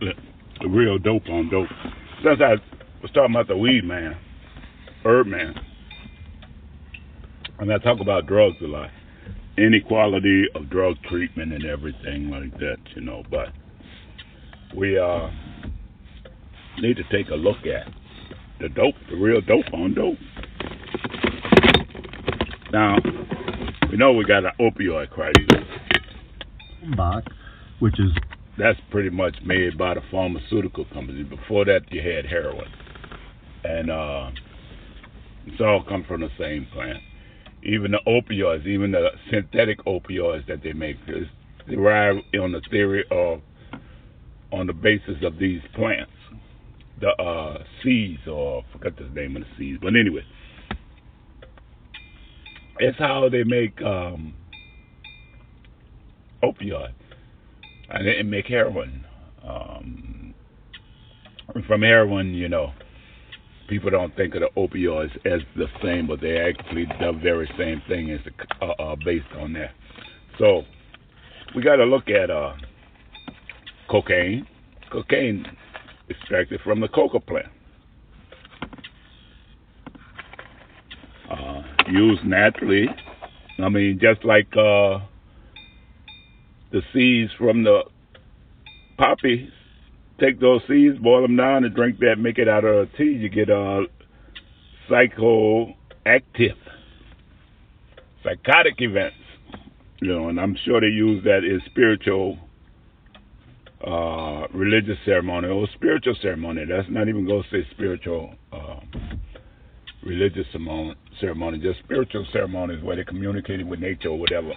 the 0.00 0.68
real 0.68 0.98
dope 0.98 1.28
on 1.28 1.48
dope. 1.50 1.68
Since 2.22 2.40
I 2.40 2.54
was 3.02 3.10
talking 3.12 3.34
about 3.34 3.48
the 3.48 3.56
weed 3.56 3.84
man, 3.84 4.16
herb 5.04 5.26
man, 5.26 5.54
and 7.58 7.72
I 7.72 7.78
talk 7.78 8.00
about 8.00 8.26
drugs 8.26 8.56
a 8.62 8.66
lot, 8.66 8.90
inequality 9.56 10.44
of 10.54 10.70
drug 10.70 10.96
treatment 11.08 11.52
and 11.52 11.64
everything 11.64 12.30
like 12.30 12.52
that, 12.58 12.76
you 12.94 13.02
know. 13.02 13.22
But 13.30 13.48
we 14.76 14.98
uh, 14.98 15.30
need 16.80 16.96
to 16.96 17.04
take 17.10 17.30
a 17.30 17.36
look 17.36 17.58
at 17.66 17.92
the 18.60 18.68
dope, 18.68 18.94
the 19.10 19.16
real 19.16 19.40
dope 19.40 19.72
on 19.72 19.94
dope. 19.94 20.18
Now, 22.72 22.96
we 23.90 23.96
know 23.96 24.12
we 24.12 24.24
got 24.24 24.44
an 24.44 24.52
opioid 24.60 25.10
crisis. 25.10 25.46
Bach, 26.96 27.24
which 27.80 27.98
is 27.98 28.10
That's 28.58 28.78
pretty 28.90 29.10
much 29.10 29.36
made 29.44 29.78
by 29.78 29.94
the 29.94 30.00
pharmaceutical 30.10 30.84
companies. 30.86 31.28
Before 31.28 31.64
that, 31.64 31.82
you 31.90 32.02
had 32.02 32.26
heroin, 32.26 32.68
and 33.62 33.88
uh, 33.88 34.30
it's 35.46 35.60
all 35.60 35.84
come 35.88 36.04
from 36.08 36.22
the 36.22 36.28
same 36.36 36.66
plant. 36.72 36.98
Even 37.62 37.92
the 37.92 38.00
opioids, 38.04 38.66
even 38.66 38.90
the 38.90 39.10
synthetic 39.30 39.78
opioids 39.84 40.44
that 40.48 40.64
they 40.64 40.72
make, 40.72 40.96
is 41.06 41.28
derived 41.68 42.18
on 42.40 42.50
the 42.50 42.60
theory 42.68 43.04
of, 43.12 43.40
on 44.50 44.66
the 44.66 44.72
basis 44.72 45.16
of 45.22 45.38
these 45.38 45.60
plants, 45.74 46.10
the 47.00 47.10
uh, 47.10 47.62
seeds, 47.84 48.26
or 48.26 48.64
I 48.68 48.72
forgot 48.72 48.98
the 48.98 49.04
name 49.04 49.36
of 49.36 49.42
the 49.42 49.48
seeds, 49.56 49.78
but 49.80 49.94
anyway, 49.94 50.24
it's 52.80 52.98
how 52.98 53.28
they 53.30 53.44
make 53.44 53.80
um, 53.82 54.34
opioid 56.42 56.92
and 57.90 58.06
they 58.06 58.22
make 58.22 58.46
heroin. 58.46 59.04
Um, 59.46 60.34
from 61.66 61.82
heroin, 61.82 62.34
you 62.34 62.48
know, 62.48 62.72
people 63.68 63.90
don't 63.90 64.14
think 64.16 64.34
of 64.34 64.42
the 64.42 64.50
opioids 64.56 65.14
as 65.26 65.40
the 65.56 65.66
same, 65.82 66.06
but 66.06 66.20
they 66.20 66.38
actually 66.38 66.86
the 67.00 67.12
very 67.22 67.50
same 67.58 67.82
thing 67.88 68.10
is 68.10 68.20
uh, 68.60 68.66
uh, 68.66 68.96
based 69.04 69.26
on 69.38 69.52
that. 69.54 69.70
So 70.38 70.62
we 71.54 71.62
got 71.62 71.76
to 71.76 71.84
look 71.84 72.08
at 72.08 72.30
uh, 72.30 72.54
cocaine. 73.90 74.46
Cocaine 74.90 75.46
extracted 76.10 76.60
from 76.62 76.80
the 76.80 76.88
coca 76.88 77.20
plant. 77.20 77.46
Uh, 81.30 81.62
used 81.90 82.24
naturally. 82.24 82.86
I 83.58 83.68
mean, 83.68 83.98
just 84.00 84.24
like 84.24 84.48
uh, 84.56 85.00
the 86.70 86.82
seeds 86.92 87.32
from 87.38 87.64
the 87.64 87.82
poppy, 88.96 89.50
take 90.20 90.40
those 90.40 90.60
seeds, 90.68 90.98
boil 90.98 91.22
them 91.22 91.36
down, 91.36 91.64
and 91.64 91.74
drink 91.74 91.98
that. 92.00 92.16
Make 92.18 92.38
it 92.38 92.48
out 92.48 92.64
of 92.64 92.88
a 92.88 92.96
tea. 92.96 93.04
You 93.12 93.28
get 93.28 93.50
uh, 93.50 93.82
psychoactive, 94.90 96.56
psychotic 98.22 98.74
events. 98.78 99.16
You 100.00 100.12
know, 100.12 100.28
and 100.28 100.38
I'm 100.38 100.56
sure 100.64 100.80
they 100.80 100.88
use 100.88 101.24
that 101.24 101.38
in 101.38 101.60
spiritual, 101.66 102.38
uh, 103.84 104.46
religious 104.54 104.98
ceremony 105.04 105.48
or 105.48 105.66
spiritual 105.74 106.14
ceremony. 106.22 106.64
That's 106.68 106.88
not 106.88 107.08
even 107.08 107.26
going 107.26 107.42
to 107.42 107.48
say 107.50 107.66
spiritual, 107.72 108.34
uh, 108.52 108.80
religious 110.04 110.46
ceremony, 110.52 110.94
ceremony. 111.20 111.58
Just 111.58 111.80
spiritual 111.80 112.26
ceremonies 112.32 112.82
where 112.84 112.94
they 112.94 113.04
communicated 113.04 113.66
with 113.66 113.80
nature 113.80 114.10
or 114.10 114.18
whatever 114.18 114.52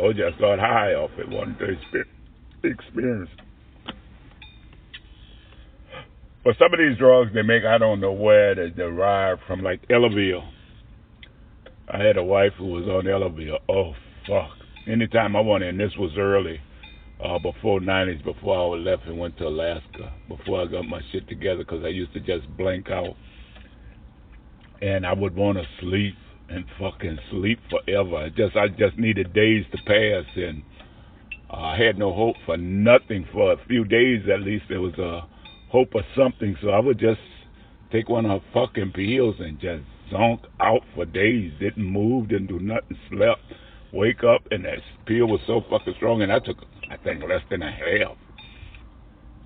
or 0.00 0.12
just 0.12 0.38
got 0.40 0.58
high 0.58 0.94
off 0.94 1.10
it 1.18 1.28
one 1.28 1.56
day 1.58 1.78
experience. 2.68 3.30
But 6.42 6.54
some 6.58 6.72
of 6.72 6.78
these 6.78 6.98
drugs 6.98 7.32
they 7.34 7.42
make, 7.42 7.64
I 7.64 7.76
don't 7.76 8.00
know 8.00 8.12
where 8.12 8.54
they 8.54 8.70
derive 8.70 9.38
from, 9.46 9.62
like 9.62 9.86
Elavil. 9.88 10.42
I 11.92 11.98
had 12.02 12.16
a 12.16 12.24
wife 12.24 12.52
who 12.56 12.66
was 12.66 12.84
on 12.84 13.04
Elavil. 13.04 13.58
Oh, 13.68 13.92
fuck. 14.26 14.50
Anytime 14.90 15.36
I 15.36 15.40
went 15.40 15.64
in, 15.64 15.76
this 15.76 15.92
was 15.98 16.12
early, 16.16 16.58
uh, 17.22 17.38
before 17.38 17.80
90s, 17.80 18.24
before 18.24 18.74
I 18.74 18.78
left 18.78 19.02
and 19.06 19.18
went 19.18 19.36
to 19.38 19.48
Alaska, 19.48 20.14
before 20.28 20.62
I 20.62 20.66
got 20.66 20.86
my 20.86 21.00
shit 21.12 21.28
together, 21.28 21.58
because 21.58 21.84
I 21.84 21.88
used 21.88 22.14
to 22.14 22.20
just 22.20 22.48
blank 22.56 22.88
out. 22.90 23.14
And 24.80 25.04
I 25.04 25.12
would 25.12 25.36
want 25.36 25.58
to 25.58 25.64
sleep 25.80 26.14
and 26.50 26.64
fucking 26.78 27.18
sleep 27.30 27.60
forever. 27.70 28.28
Just 28.30 28.56
I 28.56 28.68
just 28.68 28.98
needed 28.98 29.32
days 29.32 29.64
to 29.72 29.78
pass, 29.86 30.24
and 30.36 30.62
I 31.48 31.76
had 31.76 31.98
no 31.98 32.12
hope 32.12 32.36
for 32.44 32.56
nothing 32.56 33.26
for 33.32 33.52
a 33.52 33.56
few 33.68 33.84
days 33.84 34.22
at 34.32 34.40
least. 34.40 34.64
There 34.68 34.80
was 34.80 34.98
a 34.98 35.26
hope 35.70 35.94
of 35.94 36.02
something, 36.16 36.56
so 36.60 36.70
I 36.70 36.80
would 36.80 36.98
just 36.98 37.20
take 37.92 38.08
one 38.08 38.26
of 38.26 38.42
her 38.42 38.46
fucking 38.52 38.92
pills 38.92 39.36
and 39.38 39.60
just 39.60 39.84
zonk 40.12 40.40
out 40.58 40.82
for 40.94 41.04
days. 41.04 41.52
Didn't 41.60 41.84
move, 41.84 42.28
didn't 42.28 42.48
do 42.48 42.58
nothing, 42.58 42.98
slept, 43.08 43.42
wake 43.92 44.24
up, 44.24 44.42
and 44.50 44.64
that 44.64 44.78
pill 45.06 45.26
was 45.26 45.40
so 45.46 45.62
fucking 45.70 45.94
strong, 45.96 46.22
and 46.22 46.32
I 46.32 46.40
took 46.40 46.58
I 46.90 46.96
think 46.96 47.22
less 47.22 47.42
than 47.50 47.62
a 47.62 47.70
half. 47.70 48.16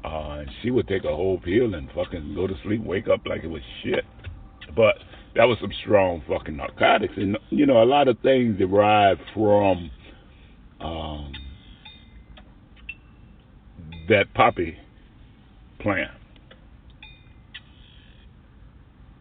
Uh, 0.03 0.45
she 0.63 0.71
would 0.71 0.89
take 0.89 1.05
a 1.05 1.15
whole 1.15 1.39
pill 1.39 1.75
and 1.75 1.89
fucking 1.95 2.35
go 2.35 2.47
to 2.47 2.55
sleep, 2.63 2.83
wake 2.83 3.09
up 3.09 3.21
like 3.27 3.45
it 3.45 3.49
was 3.49 3.63
shit. 3.83 4.05
But 4.75 4.97
that 5.37 5.45
was 5.45 5.59
some 5.61 5.73
strong 5.83 6.23
fucking 6.29 6.57
narcotics, 6.57 7.15
and 7.17 7.37
you 7.51 7.67
know 7.67 7.83
a 7.83 7.85
lot 7.85 8.09
of 8.09 8.19
things 8.21 8.59
derive 8.59 9.19
from 9.33 9.91
um, 10.81 11.33
that 14.09 14.33
poppy 14.35 14.77
plant. 15.81 16.11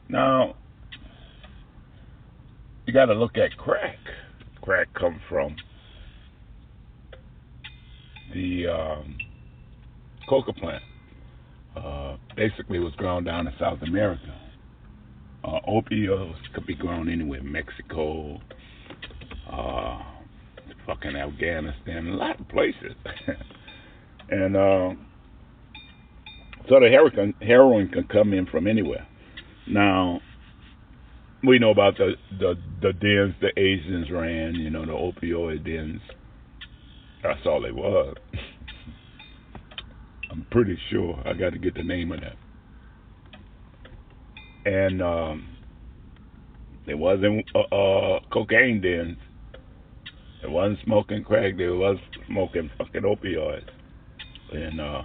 Now 0.07 0.56
you 2.85 2.94
got 2.94 3.06
to 3.06 3.13
look 3.13 3.38
at 3.38 3.57
crack. 3.57 3.97
Crack 4.62 4.94
comes 4.94 5.19
from 5.28 5.56
the 8.34 8.68
um, 8.68 9.18
coca 10.30 10.53
plant. 10.53 10.84
Uh, 11.75 12.18
basically, 12.35 12.78
was 12.78 12.94
grown 12.95 13.24
down 13.24 13.47
in 13.47 13.53
South 13.59 13.81
America 13.81 14.43
uh, 15.44 15.59
opioids 15.68 16.36
could 16.54 16.66
be 16.66 16.76
grown 16.76 17.09
anywhere, 17.09 17.44
Mexico, 17.44 18.40
uh, 19.52 20.02
fucking 20.86 21.16
Afghanistan, 21.16 22.08
a 22.08 22.16
lot 22.16 22.40
of 22.40 22.48
places. 22.50 22.96
and 24.30 24.56
uh, 24.56 24.90
so 26.70 26.80
the 26.80 26.90
heroin, 26.90 27.34
heroin 27.42 27.90
can 27.90 28.06
come 28.06 28.34
in 28.34 28.46
from 28.46 28.68
anywhere. 28.68 29.06
Now, 29.68 30.22
we 31.46 31.60
know 31.60 31.72
about 31.72 31.98
the, 31.98 32.14
the, 32.40 32.56
the 32.81 32.94
dens 32.94 33.36
the 33.42 33.52
Asians 33.60 34.10
ran, 34.12 34.56
you 34.56 34.70
know, 34.70 34.86
the 34.86 34.92
opioid 34.92 35.66
dens. 35.66 36.02
That's 37.22 37.40
all 37.46 37.62
they 37.62 37.72
was. 37.72 38.16
I'm 40.31 40.46
pretty 40.52 40.78
sure. 40.90 41.22
I 41.25 41.34
got 41.34 41.52
to 41.52 41.60
get 41.60 41.75
the 41.75 41.84
name 41.84 42.12
of 42.12 42.22
that 42.22 42.38
and 44.66 45.01
um, 45.01 45.47
wasn't 46.88 47.46
uh, 47.56 47.59
uh, 47.59 48.19
cocaine 48.31 48.81
dens. 48.81 49.18
It 50.44 50.50
wasn't 50.50 50.79
smoking 50.84 51.24
crack. 51.24 51.57
They 51.57 51.68
was 51.68 51.97
smoking 52.28 52.69
fucking 52.78 53.03
opioids, 53.03 53.69
and 54.51 54.81
uh, 54.81 55.01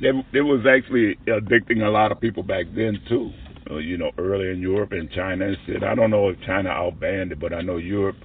they 0.00 0.08
it 0.38 0.42
was 0.42 0.64
actually 0.68 1.16
addicting 1.26 1.82
a 1.84 1.90
lot 1.90 2.12
of 2.12 2.20
people 2.20 2.42
back 2.42 2.66
then 2.74 3.00
too. 3.08 3.30
Uh, 3.70 3.76
you 3.76 3.98
know, 3.98 4.10
early 4.16 4.50
in 4.50 4.60
Europe 4.60 4.92
and 4.92 5.10
China 5.10 5.46
and 5.46 5.56
shit. 5.66 5.82
I 5.82 5.94
don't 5.94 6.10
know 6.10 6.28
if 6.30 6.40
China 6.46 6.70
outbanned 6.70 7.32
it, 7.32 7.40
but 7.40 7.52
I 7.52 7.60
know 7.60 7.76
Europe 7.76 8.16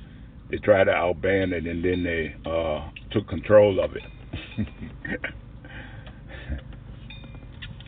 they 0.50 0.58
tried 0.60 0.84
to 0.84 0.92
outban 0.92 1.52
it 1.52 1.66
and 1.66 1.84
then 1.84 2.04
they 2.04 2.36
uh, 2.50 2.90
took 3.12 3.28
control 3.28 3.84
of 3.84 3.92
it. 3.96 4.04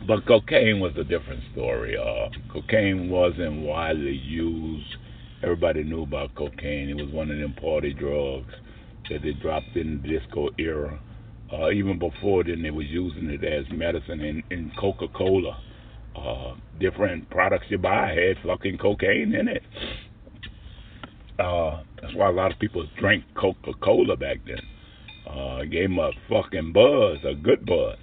But 0.07 0.27
cocaine 0.27 0.79
was 0.79 0.93
a 0.97 1.03
different 1.03 1.41
story. 1.51 1.97
Uh, 1.97 2.29
cocaine 2.53 3.09
wasn't 3.09 3.61
widely 3.61 4.15
used. 4.15 4.95
Everybody 5.41 5.83
knew 5.83 6.03
about 6.03 6.35
cocaine. 6.35 6.89
It 6.89 6.95
was 6.95 7.11
one 7.11 7.31
of 7.31 7.37
them 7.37 7.53
party 7.53 7.93
drugs 7.93 8.53
that 9.09 9.23
they 9.23 9.33
dropped 9.33 9.75
in 9.75 10.01
the 10.01 10.19
disco 10.19 10.49
era. 10.59 10.99
Uh, 11.51 11.71
even 11.71 11.97
before 11.97 12.43
then, 12.43 12.61
they 12.61 12.71
was 12.71 12.85
using 12.87 13.29
it 13.29 13.43
as 13.43 13.65
medicine 13.71 14.21
in, 14.21 14.43
in 14.51 14.71
Coca-Cola. 14.79 15.59
Uh, 16.15 16.55
different 16.79 17.29
products 17.29 17.65
you 17.69 17.77
buy 17.77 18.09
had 18.09 18.37
fucking 18.45 18.77
cocaine 18.77 19.33
in 19.33 19.47
it. 19.47 19.63
Uh, 21.39 21.81
that's 22.01 22.13
why 22.15 22.29
a 22.29 22.31
lot 22.31 22.51
of 22.51 22.59
people 22.59 22.85
drank 22.99 23.23
Coca-Cola 23.35 24.15
back 24.17 24.37
then. 24.45 24.61
Uh, 25.27 25.63
gave 25.63 25.89
them 25.89 25.99
a 25.99 26.11
fucking 26.29 26.73
buzz, 26.73 27.17
a 27.27 27.33
good 27.33 27.65
buzz. 27.65 27.97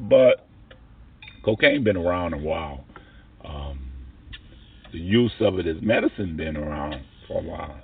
But 0.00 0.46
cocaine 1.44 1.84
been 1.84 1.96
around 1.96 2.34
a 2.34 2.38
while. 2.38 2.84
Um, 3.44 3.90
the 4.92 4.98
use 4.98 5.32
of 5.40 5.58
it 5.58 5.66
as 5.66 5.76
medicine 5.82 6.36
been 6.36 6.56
around 6.56 7.02
for 7.26 7.40
a 7.40 7.44
while. 7.44 7.80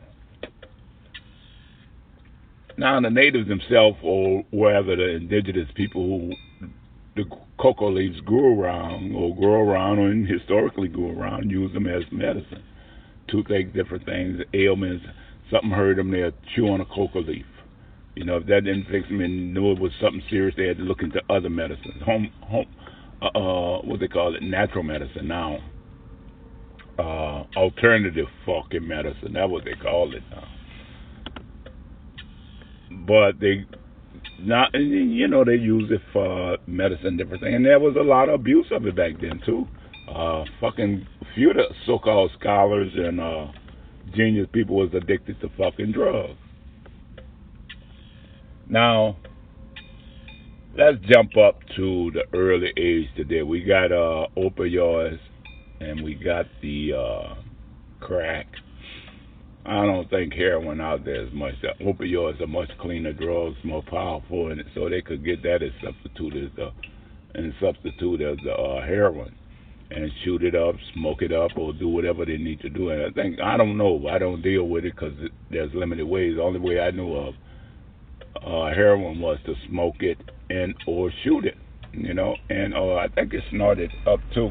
Now 2.76 3.00
the 3.00 3.10
natives 3.10 3.49
themselves, 3.49 3.96
or 4.02 4.44
wherever 4.52 4.94
the 4.94 5.08
indigenous 5.08 5.69
people 5.75 6.02
who 6.02 6.69
the 7.16 7.25
cocoa 7.58 7.90
leaves 7.90 8.20
grew 8.20 8.60
around, 8.60 9.14
or 9.16 9.34
grow 9.34 9.69
around, 9.69 9.99
or 9.99 10.12
historically 10.26 10.87
grew 10.87 11.19
around, 11.19 11.50
use 11.50 11.72
them 11.72 11.88
as 11.88 12.05
medicine. 12.12 12.62
Toothache, 13.26 13.75
different 13.75 14.05
things, 14.05 14.40
ailments. 14.55 15.05
Something 15.50 15.70
hurt 15.70 15.96
them, 15.96 16.12
they'd 16.12 16.32
chew 16.55 16.69
on 16.69 16.81
a 16.81 16.84
cocoa 16.84 17.22
leaf. 17.22 17.46
You 18.14 18.25
know, 18.25 18.37
if 18.37 18.46
that 18.46 18.64
didn't 18.64 18.87
fix 18.90 19.08
them 19.08 19.20
and 19.20 19.52
knew 19.55 19.72
it 19.72 19.81
was 19.81 19.93
something 20.00 20.22
serious, 20.31 20.55
they 20.56 20.66
had 20.66 20.76
to 20.78 20.84
look 20.84 21.02
into 21.02 21.20
other 21.28 21.50
medicines. 21.50 22.02
Home, 22.05 22.31
home, 22.43 22.66
uh, 23.23 23.26
uh 23.26 23.82
what 23.82 24.00
they 24.00 24.09
call 24.09 24.35
it, 24.35 24.43
natural 24.43 24.85
medicine 24.85 25.29
now. 25.29 25.59
Uh, 26.99 27.44
alternative 27.56 28.26
fucking 28.44 28.87
medicine. 28.87 29.32
That's 29.35 29.49
what 29.50 29.65
they 29.65 29.75
call 29.81 30.12
it 30.15 30.23
now 30.31 30.49
but 33.09 33.41
they 33.41 33.67
not 34.41 34.73
you 34.75 35.26
know 35.26 35.44
they 35.44 35.55
use 35.55 35.91
it 35.91 36.00
for 36.12 36.59
medicine 36.67 37.17
different 37.17 37.43
thing. 37.43 37.55
and 37.55 37.65
there 37.65 37.81
was 37.81 37.97
a 37.99 38.03
lot 38.03 38.29
of 38.29 38.37
abuse 38.37 38.67
of 38.70 38.87
it 38.87 38.94
back 38.94 39.12
then 39.20 39.41
too 39.44 39.67
uh 40.15 40.44
fucking 40.61 41.06
few 41.35 41.50
of 41.50 41.56
the 41.56 41.65
so-called 41.87 42.31
scholars 42.38 42.91
and 42.94 43.20
uh 43.20 43.47
genius 44.15 44.47
people 44.53 44.76
was 44.76 44.91
addicted 44.94 45.41
to 45.41 45.49
fucking 45.56 45.93
drugs 45.93 46.38
now 48.69 49.17
let's 50.78 50.98
jump 51.12 51.36
up 51.36 51.58
to 51.75 52.12
the 52.12 52.22
early 52.38 52.72
age 52.76 53.08
today 53.16 53.42
we 53.42 53.64
got 53.64 53.90
uh 53.90 54.28
opioids 54.36 55.19
and 55.80 56.04
we 56.04 56.14
got 56.14 56.46
the 56.62 56.92
uh 56.96 57.34
crack 57.98 58.46
I 59.66 59.84
don't 59.84 60.08
think 60.08 60.32
heroin 60.32 60.80
out 60.80 61.04
there 61.04 61.26
is 61.26 61.32
much. 61.34 61.52
Opioids 61.82 62.40
are 62.40 62.46
much 62.46 62.70
cleaner 62.80 63.12
drugs, 63.12 63.56
more 63.64 63.82
powerful, 63.82 64.50
and 64.50 64.64
so 64.75 64.88
they 64.88 65.02
could 65.02 65.22
get 65.22 65.42
that 65.42 65.62
as 65.62 65.72
substitute 65.84 66.42
as 66.42 66.50
the 66.56 66.70
and 67.34 67.52
substitute 67.60 68.22
as 68.22 68.38
the 68.44 68.52
uh, 68.52 68.81
heroin 68.86 69.34
and 69.90 70.10
shoot 70.24 70.42
it 70.42 70.54
up, 70.54 70.74
smoke 70.94 71.20
it 71.20 71.32
up, 71.32 71.50
or 71.56 71.74
do 71.74 71.86
whatever 71.88 72.24
they 72.24 72.38
need 72.38 72.60
to 72.60 72.70
do. 72.70 72.88
And 72.88 73.02
I 73.02 73.10
think 73.10 73.40
I 73.40 73.58
don't 73.58 73.76
know. 73.76 74.08
I 74.08 74.19
don't 74.19 74.40
deal 74.40 74.64
with 74.64 74.86
it 74.86 74.94
because 74.94 75.12
there's 75.50 75.74
limited 75.74 76.06
ways. 76.06 76.36
The 76.36 76.42
only 76.42 76.60
way 76.60 76.81
I 76.81 76.90
knew 76.90 77.14
of 77.14 77.34
uh, 78.36 78.69
heroin 78.75 79.20
was 79.20 79.38
to 79.46 79.54
smoke 79.69 79.96
it 80.00 80.19
and 80.50 80.75
or 80.86 81.10
shoot 81.25 81.44
it. 81.44 81.56
You 81.92 82.14
know, 82.14 82.36
and 82.50 82.75
uh, 82.75 82.94
I 82.94 83.08
think 83.08 83.32
it 83.32 83.42
snorted 83.50 83.90
up 84.06 84.20
too 84.34 84.50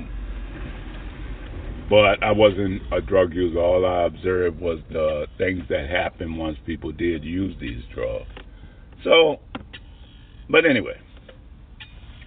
but 1.89 2.21
I 2.21 2.31
wasn't 2.31 2.81
a 2.91 3.01
drug 3.01 3.33
user. 3.33 3.59
All 3.59 3.85
I 3.85 4.05
observed 4.05 4.59
was 4.59 4.79
the 4.89 5.27
things 5.37 5.63
that 5.69 5.89
happened 5.89 6.37
once 6.37 6.57
people 6.65 6.91
did 6.91 7.23
use 7.23 7.55
these 7.61 7.81
drugs. 7.93 8.25
So, 9.03 9.37
but 10.49 10.65
anyway, 10.65 10.99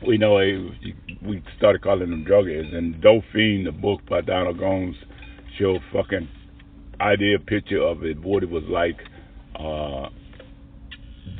we 0.07 0.17
know 0.17 0.37
we 0.37 1.43
started 1.59 1.83
calling 1.83 2.11
them 2.11 2.25
druggies. 2.25 2.75
And 2.75 3.03
Dopefiend, 3.03 3.67
the 3.67 3.73
book 3.73 4.01
by 4.09 4.23
Donald 4.23 4.59
Goines, 4.59 4.95
showed 5.59 5.83
fucking 5.93 6.29
idea 7.01 7.39
picture 7.39 7.83
of 7.83 8.03
it, 8.05 8.19
what 8.21 8.43
it 8.43 8.49
was 8.49 8.65
like 8.69 8.97
uh, 9.57 10.09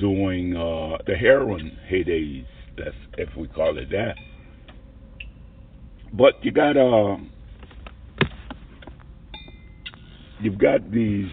doing 0.01 0.57
uh, 0.57 0.99
the 1.07 1.15
heroin 1.15 1.77
heydays. 1.91 2.47
That's 2.77 2.97
if 3.19 3.29
we 3.37 3.49
call 3.49 3.79
it 3.79 3.91
that. 3.91 4.15
But 6.13 6.35
you 6.43 6.51
got 6.51 6.77
uh, 6.77 7.17
you've 10.41 10.59
got 10.59 10.91
these 10.91 11.31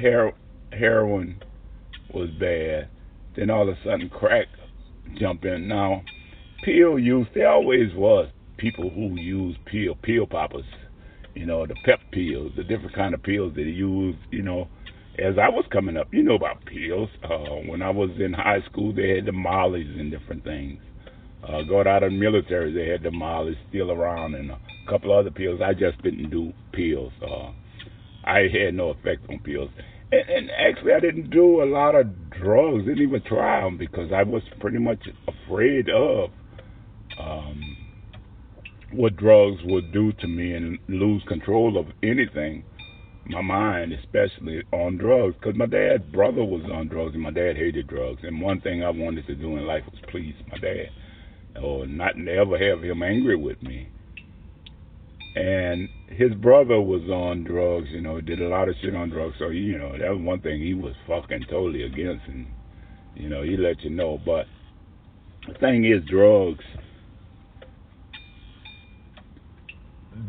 her- 0.00 0.32
heroin 0.72 1.40
was 2.12 2.30
bad, 2.38 2.88
then 3.36 3.50
all 3.50 3.62
of 3.62 3.68
a 3.68 3.78
sudden 3.84 4.08
crack 4.08 4.46
jump 5.18 5.44
in. 5.44 5.68
Now, 5.68 6.02
pill 6.64 6.98
use 6.98 7.26
there 7.34 7.50
always 7.50 7.94
was 7.94 8.28
people 8.56 8.90
who 8.90 9.18
use 9.18 9.56
pill 9.66 9.96
pill 10.02 10.26
poppers, 10.26 10.64
you 11.34 11.46
know, 11.46 11.66
the 11.66 11.74
pep 11.84 12.00
pills, 12.12 12.52
the 12.56 12.64
different 12.64 12.94
kind 12.94 13.14
of 13.14 13.22
pills 13.22 13.54
that 13.54 13.62
they 13.62 13.70
use, 13.70 14.16
you 14.30 14.42
know. 14.42 14.68
As 15.20 15.34
I 15.36 15.50
was 15.50 15.66
coming 15.70 15.98
up, 15.98 16.08
you 16.12 16.22
know 16.22 16.34
about 16.34 16.64
pills. 16.64 17.10
Uh, 17.22 17.60
when 17.68 17.82
I 17.82 17.90
was 17.90 18.10
in 18.18 18.32
high 18.32 18.60
school, 18.70 18.94
they 18.94 19.10
had 19.10 19.26
the 19.26 19.32
mollies 19.32 19.98
and 19.98 20.10
different 20.10 20.44
things. 20.44 20.80
Uh, 21.46 21.62
got 21.62 21.86
out 21.86 22.02
of 22.02 22.12
the 22.12 22.18
military, 22.18 22.72
they 22.72 22.90
had 22.90 23.02
the 23.02 23.10
mollies 23.10 23.56
still 23.68 23.90
around, 23.90 24.34
and 24.34 24.50
uh, 24.50 24.56
couple 24.88 25.16
other 25.16 25.30
pills. 25.30 25.60
I 25.64 25.72
just 25.72 26.02
didn't 26.02 26.30
do 26.30 26.52
pills. 26.72 27.12
Uh, 27.22 27.52
I 28.24 28.48
had 28.52 28.74
no 28.74 28.90
effect 28.90 29.28
on 29.28 29.38
pills. 29.40 29.70
And, 30.10 30.28
and 30.28 30.50
actually, 30.50 30.92
I 30.92 31.00
didn't 31.00 31.30
do 31.30 31.62
a 31.62 31.68
lot 31.68 31.94
of 31.94 32.06
drugs. 32.30 32.84
Didn't 32.84 33.02
even 33.02 33.22
try 33.22 33.62
them 33.62 33.78
because 33.78 34.10
I 34.12 34.22
was 34.22 34.42
pretty 34.58 34.78
much 34.78 35.06
afraid 35.28 35.88
of 35.90 36.30
um, 37.18 37.76
what 38.92 39.16
drugs 39.16 39.60
would 39.64 39.92
do 39.92 40.12
to 40.12 40.26
me 40.26 40.54
and 40.54 40.78
lose 40.88 41.22
control 41.28 41.78
of 41.78 41.86
anything. 42.02 42.64
My 43.30 43.42
mind, 43.42 43.92
especially 43.92 44.62
on 44.72 44.96
drugs, 44.96 45.36
because 45.40 45.56
my 45.56 45.66
dad's 45.66 46.04
brother 46.12 46.44
was 46.44 46.62
on 46.72 46.88
drugs 46.88 47.14
and 47.14 47.22
my 47.22 47.30
dad 47.30 47.56
hated 47.56 47.86
drugs. 47.86 48.20
And 48.22 48.40
one 48.40 48.60
thing 48.60 48.82
I 48.82 48.90
wanted 48.90 49.26
to 49.26 49.34
do 49.34 49.56
in 49.56 49.66
life 49.66 49.84
was 49.90 50.00
please 50.10 50.34
my 50.50 50.58
dad, 50.58 50.90
or 51.62 51.86
not 51.86 52.14
ever 52.28 52.58
have 52.58 52.82
him 52.82 53.02
angry 53.02 53.36
with 53.36 53.62
me 53.62 53.88
and 55.34 55.88
his 56.08 56.34
brother 56.34 56.80
was 56.80 57.02
on 57.02 57.44
drugs, 57.44 57.88
you 57.90 58.00
know, 58.00 58.20
did 58.20 58.40
a 58.40 58.48
lot 58.48 58.68
of 58.68 58.74
shit 58.82 58.94
on 58.94 59.10
drugs. 59.10 59.36
So 59.38 59.50
you 59.50 59.78
know, 59.78 59.92
that 59.92 60.10
was 60.10 60.20
one 60.20 60.40
thing 60.40 60.60
he 60.60 60.74
was 60.74 60.94
fucking 61.06 61.46
totally 61.48 61.84
against, 61.84 62.26
and 62.26 62.46
you 63.14 63.28
know, 63.28 63.42
he 63.42 63.56
let 63.56 63.82
you 63.82 63.90
know. 63.90 64.20
But 64.24 64.46
the 65.46 65.54
thing 65.58 65.84
is, 65.84 66.02
drugs 66.08 66.64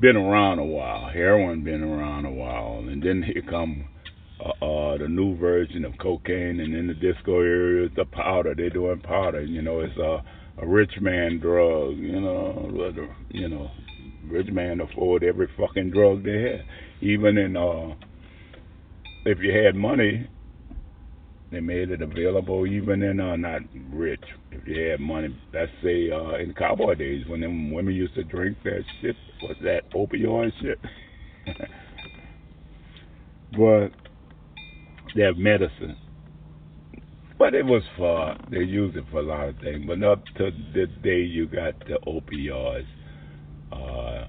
been 0.01 0.17
around 0.17 0.59
a 0.59 0.65
while. 0.65 1.09
Heroin 1.09 1.63
been 1.63 1.83
around 1.83 2.25
a 2.25 2.31
while, 2.31 2.83
and 2.87 3.01
then 3.01 3.23
here 3.23 3.43
come 3.49 3.85
uh, 4.43 4.65
uh 4.65 4.97
the 4.97 5.07
new 5.07 5.37
version 5.37 5.85
of 5.85 5.93
cocaine, 6.01 6.59
and 6.59 6.73
in 6.73 6.87
the 6.87 6.95
disco 6.95 7.39
area, 7.39 7.89
the 7.95 8.05
powder. 8.05 8.53
They're 8.55 8.71
doing 8.71 8.99
powder. 9.01 9.41
You 9.43 9.61
know, 9.61 9.81
it's 9.81 9.97
a 9.97 10.23
a 10.61 10.67
rich 10.67 10.91
man 10.99 11.39
drug. 11.39 11.97
You 11.97 12.19
know, 12.19 12.91
you 13.29 13.47
know 13.47 13.71
rich 14.27 14.47
man 14.51 14.79
afford 14.81 15.23
every 15.23 15.47
fucking 15.57 15.91
drug 15.91 16.23
they 16.23 16.41
had. 16.41 16.65
Even 17.01 17.37
in 17.37 17.55
uh 17.55 17.95
if 19.25 19.37
you 19.39 19.51
had 19.51 19.75
money, 19.75 20.27
they 21.51 21.59
made 21.59 21.91
it 21.91 22.01
available 22.01 22.65
even 22.65 23.03
in 23.03 23.19
uh 23.19 23.35
not 23.35 23.61
rich. 23.91 24.23
If 24.51 24.67
you 24.67 24.89
had 24.89 24.99
money, 24.99 25.35
let's 25.53 25.71
say 25.83 26.09
uh 26.11 26.35
in 26.35 26.53
cowboy 26.57 26.95
days 26.95 27.25
when 27.27 27.41
them 27.41 27.71
women 27.71 27.93
used 27.93 28.15
to 28.15 28.23
drink 28.23 28.57
that 28.63 28.83
shit, 29.01 29.15
was 29.43 29.57
that 29.63 29.91
opioid 29.91 30.51
shit? 30.61 30.79
but 33.51 33.89
they 35.15 35.23
have 35.23 35.37
medicine. 35.37 35.97
But 37.37 37.53
it 37.55 37.65
was 37.65 37.83
for 37.97 38.37
they 38.49 38.59
use 38.59 38.95
it 38.95 39.03
for 39.11 39.19
a 39.19 39.23
lot 39.23 39.49
of 39.49 39.57
things. 39.57 39.85
But 39.87 40.03
up 40.03 40.23
to 40.37 40.51
the 40.73 40.87
day 41.03 41.21
you 41.21 41.47
got 41.47 41.77
the 41.79 41.97
opioids 42.07 42.85
uh, 43.71 44.27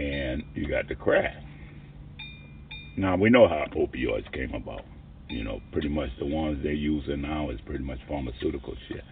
and 0.00 0.42
you 0.54 0.68
got 0.68 0.88
the 0.88 0.94
crack. 0.94 1.34
Now 2.96 3.16
we 3.16 3.30
know 3.30 3.48
how 3.48 3.66
opioids 3.76 4.30
came 4.32 4.54
about. 4.54 4.84
You 5.32 5.44
know, 5.44 5.60
pretty 5.72 5.88
much 5.88 6.10
the 6.18 6.26
ones 6.26 6.60
they're 6.62 6.72
using 6.72 7.22
now 7.22 7.50
is 7.50 7.60
pretty 7.66 7.84
much 7.84 7.98
pharmaceutical 8.08 8.74
shit. 8.88 9.02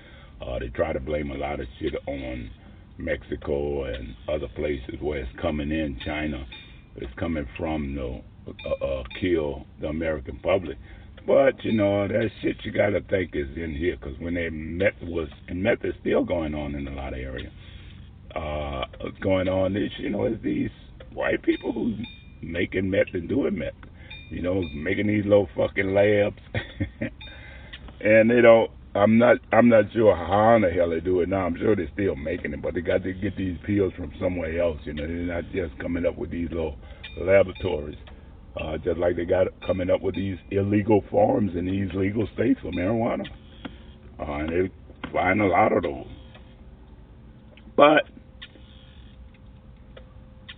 Uh, 0.41 0.59
they 0.59 0.69
try 0.69 0.93
to 0.93 1.01
blame 1.01 1.31
a 1.31 1.35
lot 1.35 1.61
of 1.61 1.67
shit 1.79 1.95
on 2.07 2.51
Mexico 2.99 3.85
and 3.85 4.15
other 4.29 4.49
places 4.55 4.95
where 5.01 5.21
it's 5.21 5.41
coming 5.41 5.71
in. 5.71 5.99
China, 6.05 6.47
it's 6.97 7.13
coming 7.19 7.47
from 7.57 7.95
the 7.95 8.23
uh, 8.49 8.85
uh, 8.85 9.05
kill 9.21 9.67
the 9.81 9.89
American 9.89 10.39
public. 10.43 10.79
But 11.27 11.63
you 11.65 11.73
know 11.73 12.09
that 12.09 12.31
shit 12.41 12.57
you 12.65 12.73
gotta 12.73 13.01
think 13.03 13.31
is 13.35 13.49
in 13.57 13.75
here 13.77 13.97
because 13.97 14.19
when 14.21 14.35
they 14.35 14.49
met 14.49 14.95
was 15.03 15.29
and 15.49 15.63
meth 15.63 15.85
is 15.85 15.95
still 16.01 16.25
going 16.25 16.55
on 16.55 16.75
in 16.75 16.89
a 16.89 16.95
lot 16.95 17.13
of 17.13 17.19
areas 17.19 17.53
uh, 18.35 18.85
going 19.21 19.49
on 19.49 19.77
is, 19.77 19.91
you 19.99 20.11
know, 20.11 20.27
is 20.27 20.39
these 20.43 20.71
white 21.13 21.43
people 21.43 21.73
who 21.73 21.95
making 22.43 22.91
meth 22.91 23.13
and 23.13 23.29
doing 23.29 23.59
meth, 23.59 23.73
you 24.31 24.43
know, 24.43 24.63
making 24.75 25.09
these 25.09 25.25
little 25.25 25.49
fucking 25.57 25.95
labs, 25.95 26.39
and 28.01 28.31
they 28.31 28.41
don't. 28.41 28.71
I'm 28.95 29.19
not. 29.19 29.37
I'm 29.53 29.69
not 29.69 29.85
sure 29.93 30.17
how 30.17 30.57
in 30.57 30.63
the 30.63 30.71
hell 30.71 30.91
they 30.91 31.01
do 31.01 31.21
it 31.21 31.29
now. 31.29 31.47
I'm 31.47 31.57
sure 31.57 31.77
they're 31.77 31.91
still 31.93 32.17
making 32.17 32.53
it, 32.53 32.63
but 32.63 32.75
they 32.75 32.81
got 32.81 33.03
to 33.05 33.13
get 33.13 33.37
these 33.37 33.57
pills 33.65 33.93
from 33.97 34.13
somewhere 34.21 34.61
else. 34.61 34.79
You 34.85 34.95
know, 34.95 35.07
they're 35.07 35.17
not 35.17 35.45
just 35.53 35.79
coming 35.81 36.07
up 36.07 36.17
with 36.17 36.31
these 36.31 36.49
little 36.51 36.77
laboratories. 37.21 37.99
Uh, 38.61 38.77
just 38.79 38.99
like 38.99 39.15
they 39.15 39.25
got 39.25 39.47
coming 39.65 39.91
up 39.91 40.03
with 40.03 40.17
these 40.17 40.37
illegal 40.51 41.05
farms 41.11 41.53
in 41.57 41.67
these 41.67 41.89
legal 41.95 42.27
states 42.35 42.59
for 42.61 42.73
marijuana. 42.73 43.25
Uh, 44.19 44.33
and 44.33 44.49
they 44.49 45.11
find 45.13 45.41
a 45.41 45.47
lot 45.47 45.73
of 45.73 45.85
those. 45.85 46.07
But 47.77 48.03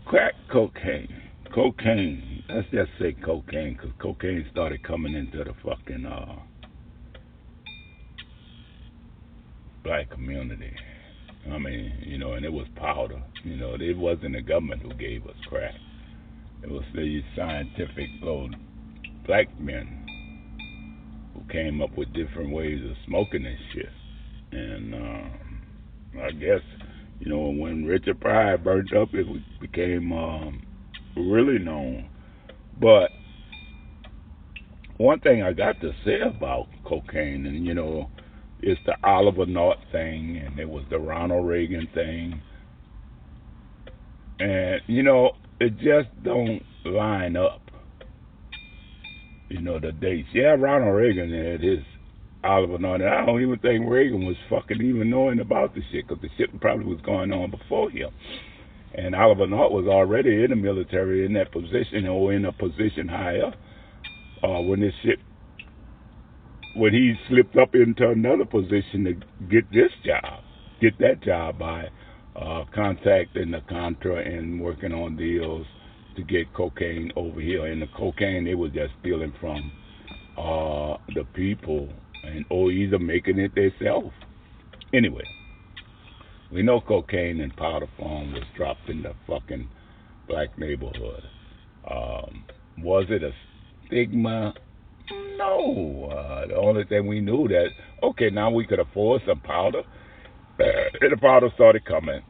crack 0.07 0.33
cocaine. 0.51 1.23
Cocaine 1.55 2.32
let's 2.49 2.69
just 2.71 2.91
say 2.99 3.13
cocaine, 3.25 3.75
because 3.75 3.93
cocaine 4.01 4.47
started 4.51 4.83
coming 4.83 5.15
into 5.15 5.39
the 5.39 5.55
fucking 5.65 6.07
uh, 6.07 6.39
black 9.85 10.11
community. 10.11 10.73
I 11.51 11.59
mean, 11.59 11.93
you 12.03 12.19
know, 12.19 12.35
and 12.35 12.45
it 12.45 12.53
was 12.53 12.67
powder. 12.77 13.23
You 13.45 13.57
know, 13.57 13.75
it 13.79 13.97
wasn't 13.97 14.35
the 14.35 14.43
government 14.43 14.83
who 14.83 14.95
gave 14.95 15.27
us 15.27 15.37
crack. 15.49 15.75
It 16.63 16.71
was 16.71 16.85
these 16.95 17.25
scientific 17.37 18.09
old 18.25 18.55
black 19.27 19.49
men 19.59 20.07
who 21.35 21.43
came 21.53 21.83
up 21.83 21.97
with 21.97 22.13
different 22.13 22.53
ways 22.53 22.81
of 22.89 22.97
smoking 23.07 23.43
this 23.43 23.59
shit. 23.73 23.89
And 24.53 24.95
um, 24.95 25.63
I 26.23 26.31
guess, 26.31 26.61
you 27.19 27.29
know, 27.29 27.51
when 27.51 27.85
Richard 27.85 28.21
Pryor 28.21 28.59
burnt 28.59 28.93
up, 28.95 29.09
it 29.15 29.27
became 29.61 30.13
um, 30.13 30.63
really 31.17 31.59
known 31.59 32.09
but 32.81 33.11
one 34.97 35.21
thing 35.21 35.43
I 35.43 35.53
got 35.53 35.81
to 35.81 35.93
say 36.05 36.21
about 36.21 36.67
cocaine, 36.85 37.47
and 37.47 37.67
you 37.67 37.75
know, 37.75 38.11
it's 38.61 38.81
the 38.87 38.97
Oliver 39.05 39.47
North 39.47 39.79
thing, 39.91 40.43
and 40.45 40.59
it 40.59 40.69
was 40.69 40.85
the 40.91 40.99
Ronald 40.99 41.47
Reagan 41.47 41.89
thing, 41.95 42.41
and 44.39 44.81
you 44.87 45.03
know, 45.03 45.33
it 45.61 45.77
just 45.79 46.09
don't 46.23 46.63
line 46.85 47.37
up. 47.37 47.61
You 49.49 49.61
know 49.61 49.79
the 49.79 49.93
dates. 49.93 50.29
Yeah, 50.33 50.57
Ronald 50.59 50.97
Reagan 50.97 51.31
had 51.31 51.61
his 51.63 51.85
Oliver 52.45 52.79
North. 52.79 53.01
And 53.01 53.11
I 53.11 53.25
don't 53.27 53.43
even 53.43 53.59
think 53.59 53.89
Reagan 53.89 54.25
was 54.27 54.37
fucking 54.49 54.81
even 54.81 55.11
knowing 55.11 55.41
about 55.41 55.75
the 55.75 55.83
shit 55.93 56.09
because 56.09 56.23
the 56.23 56.29
shit 56.37 56.59
probably 56.61 56.87
was 56.87 57.01
going 57.03 57.33
on 57.33 57.51
before 57.51 57.91
him. 57.91 58.11
And 58.95 59.15
Oliver 59.15 59.47
North 59.47 59.73
was 59.73 59.87
already 59.87 60.45
in 60.45 60.51
the 60.51 60.57
military 60.57 61.25
in 61.25 61.33
that 61.35 61.51
position 61.53 62.07
or 62.07 62.33
in 62.33 62.45
a 62.45 62.53
position 62.53 63.09
higher 63.09 63.53
uh, 64.43 64.61
when 64.61 64.81
this 64.81 64.93
shit 65.03 65.19
when 66.75 66.93
he 66.93 67.15
slipped 67.29 67.57
up 67.57 67.75
into 67.75 68.09
another 68.09 68.45
position 68.47 69.05
to 69.05 69.13
get 69.47 69.71
this 69.73 69.91
job, 70.05 70.43
get 70.81 70.99
that 70.99 71.23
job 71.23 71.59
by 71.59 71.89
uh, 72.35 72.65
contacting 72.75 73.51
the 73.51 73.61
Contra 73.69 74.17
and 74.17 74.61
working 74.61 74.93
on 74.93 75.17
deals 75.17 75.67
to 76.17 76.23
get 76.23 76.53
cocaine 76.55 77.13
over 77.17 77.41
here. 77.41 77.67
And 77.67 77.83
the 77.83 77.89
cocaine 77.97 78.45
they 78.45 78.55
were 78.55 78.69
just 78.69 78.93
stealing 79.01 79.35
from 79.41 79.71
uh, 80.39 80.97
the 81.15 81.25
people 81.35 81.89
and 82.25 82.45
or 82.51 82.71
either 82.71 82.99
making 82.99 83.39
it 83.39 83.55
themselves. 83.55 84.13
Anyway, 84.95 85.25
we 86.53 86.63
know 86.63 86.81
cocaine 86.81 87.41
and 87.41 87.57
powder 87.57 87.87
form 87.99 88.33
was 88.33 88.43
dropped 88.57 88.89
in 88.89 89.03
the 89.03 89.15
fucking 89.27 89.69
black 90.29 90.59
neighborhood. 90.59 91.23
Um, 91.91 92.45
was 92.79 93.07
it 93.09 93.23
a 93.23 93.31
stigma? 93.87 94.55
No. 95.37 96.11
Uh, 96.13 96.47
the 96.47 96.57
only 96.57 96.85
thing 96.85 97.07
we 97.07 97.21
knew 97.21 97.49
that 97.49 97.69
okay, 98.03 98.31
now 98.31 98.51
we 98.51 98.67
could 98.67 98.81
afford 98.81 99.23
some 99.27 99.41
powder, 99.41 99.83
and 100.59 101.13
the 101.13 101.17
powder 101.17 101.49
started 101.55 101.85
coming. 101.85 102.23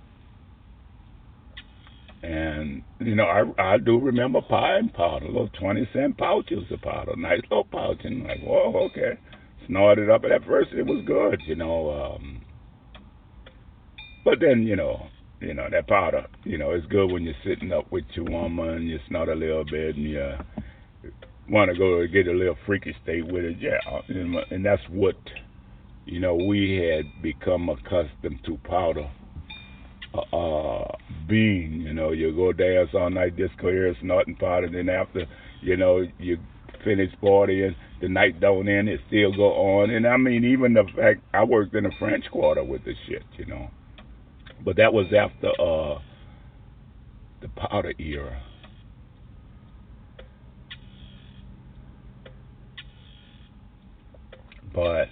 And 2.23 2.85
you 3.01 3.17
know, 3.17 3.25
I 3.25 3.75
I 3.75 3.79
do 3.79 3.99
remember 3.99 4.41
pine 4.43 4.91
powder, 4.91 5.27
little 5.27 5.51
twenty 5.59 5.89
cent 5.93 6.17
pouches 6.17 6.71
of 6.71 6.81
powder, 6.81 7.17
nice 7.17 7.41
little 7.51 7.65
pouch, 7.65 7.99
and 8.05 8.23
like, 8.23 8.41
whoa, 8.43 8.89
okay, 8.91 9.19
snorted 9.67 10.09
up. 10.09 10.23
And 10.23 10.33
at 10.33 10.45
first, 10.45 10.71
it 10.73 10.87
was 10.87 11.05
good, 11.05 11.41
you 11.47 11.57
know. 11.57 12.15
Um, 12.17 12.42
but 14.25 14.41
then, 14.41 14.63
you 14.63 14.77
know, 14.77 15.07
you 15.41 15.55
know 15.55 15.67
that 15.71 15.89
powder, 15.89 16.27
you 16.45 16.57
know, 16.57 16.71
it's 16.71 16.87
good 16.87 17.11
when 17.11 17.25
you're 17.25 17.35
sitting 17.45 17.73
up 17.73 17.91
with 17.91 18.05
your 18.15 18.27
woman, 18.27 18.87
you 18.87 18.99
snort 19.09 19.29
a 19.29 19.35
little 19.35 19.65
bit, 19.65 19.97
and 19.97 20.05
you 20.05 20.33
want 21.49 21.71
to 21.71 21.77
go 21.77 22.07
get 22.07 22.29
a 22.29 22.33
little 22.33 22.57
freaky 22.65 22.95
state 23.03 23.27
with 23.27 23.45
it, 23.45 23.57
yeah. 23.61 23.79
And, 24.09 24.37
and 24.51 24.65
that's 24.65 24.83
what, 24.91 25.17
you 26.07 26.21
know, 26.21 26.35
we 26.35 26.77
had 26.77 27.23
become 27.23 27.69
accustomed 27.69 28.41
to 28.47 28.57
powder 28.65 29.11
uh, 30.15 30.37
uh 30.37 30.97
being. 31.29 31.83
You 31.83 31.95
know, 31.95 32.13
you 32.13 32.35
go 32.35 32.53
dance 32.53 32.91
all 32.95 33.11
night, 33.11 33.37
disco 33.37 33.71
here, 33.71 33.95
snorting 34.01 34.37
powder, 34.37 34.69
then 34.71 34.89
after, 34.89 35.27
you 35.61 35.77
know, 35.77 36.05
you 36.19 36.39
finish 36.85 37.11
partying, 37.23 37.75
the 38.01 38.09
night 38.09 38.41
don't 38.41 38.69
end, 38.69 38.89
it 38.89 39.01
still 39.09 39.35
go 39.35 39.53
on. 39.53 39.91
And 39.91 40.07
I 40.07 40.17
mean, 40.17 40.45
even 40.45 40.75
the 40.75 40.85
fact 40.97 41.21
I 41.33 41.45
worked 41.45 41.75
in 41.75 41.85
the 41.85 41.93
French 41.99 42.25
Quarter 42.31 42.65
with 42.65 42.85
the 42.85 42.95
shit, 43.07 43.23
you 43.37 43.47
know, 43.47 43.71
but 44.65 44.77
that 44.77 44.93
was 44.93 45.07
after 45.13 45.49
uh 45.61 45.99
the 47.41 47.49
powder 47.57 47.93
era. 47.99 48.43
But 54.75 55.09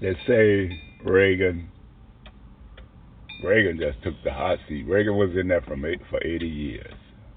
they 0.00 0.14
say 0.26 0.80
Reagan 1.04 1.68
Reagan 3.42 3.78
just 3.78 4.02
took 4.02 4.14
the 4.24 4.32
hot 4.32 4.58
seat. 4.68 4.84
Reagan 4.88 5.16
was 5.16 5.30
in 5.38 5.48
there 5.48 5.60
from 5.62 5.84
eight, 5.84 6.00
for 6.10 6.20
80 6.24 6.46
years. 6.46 6.94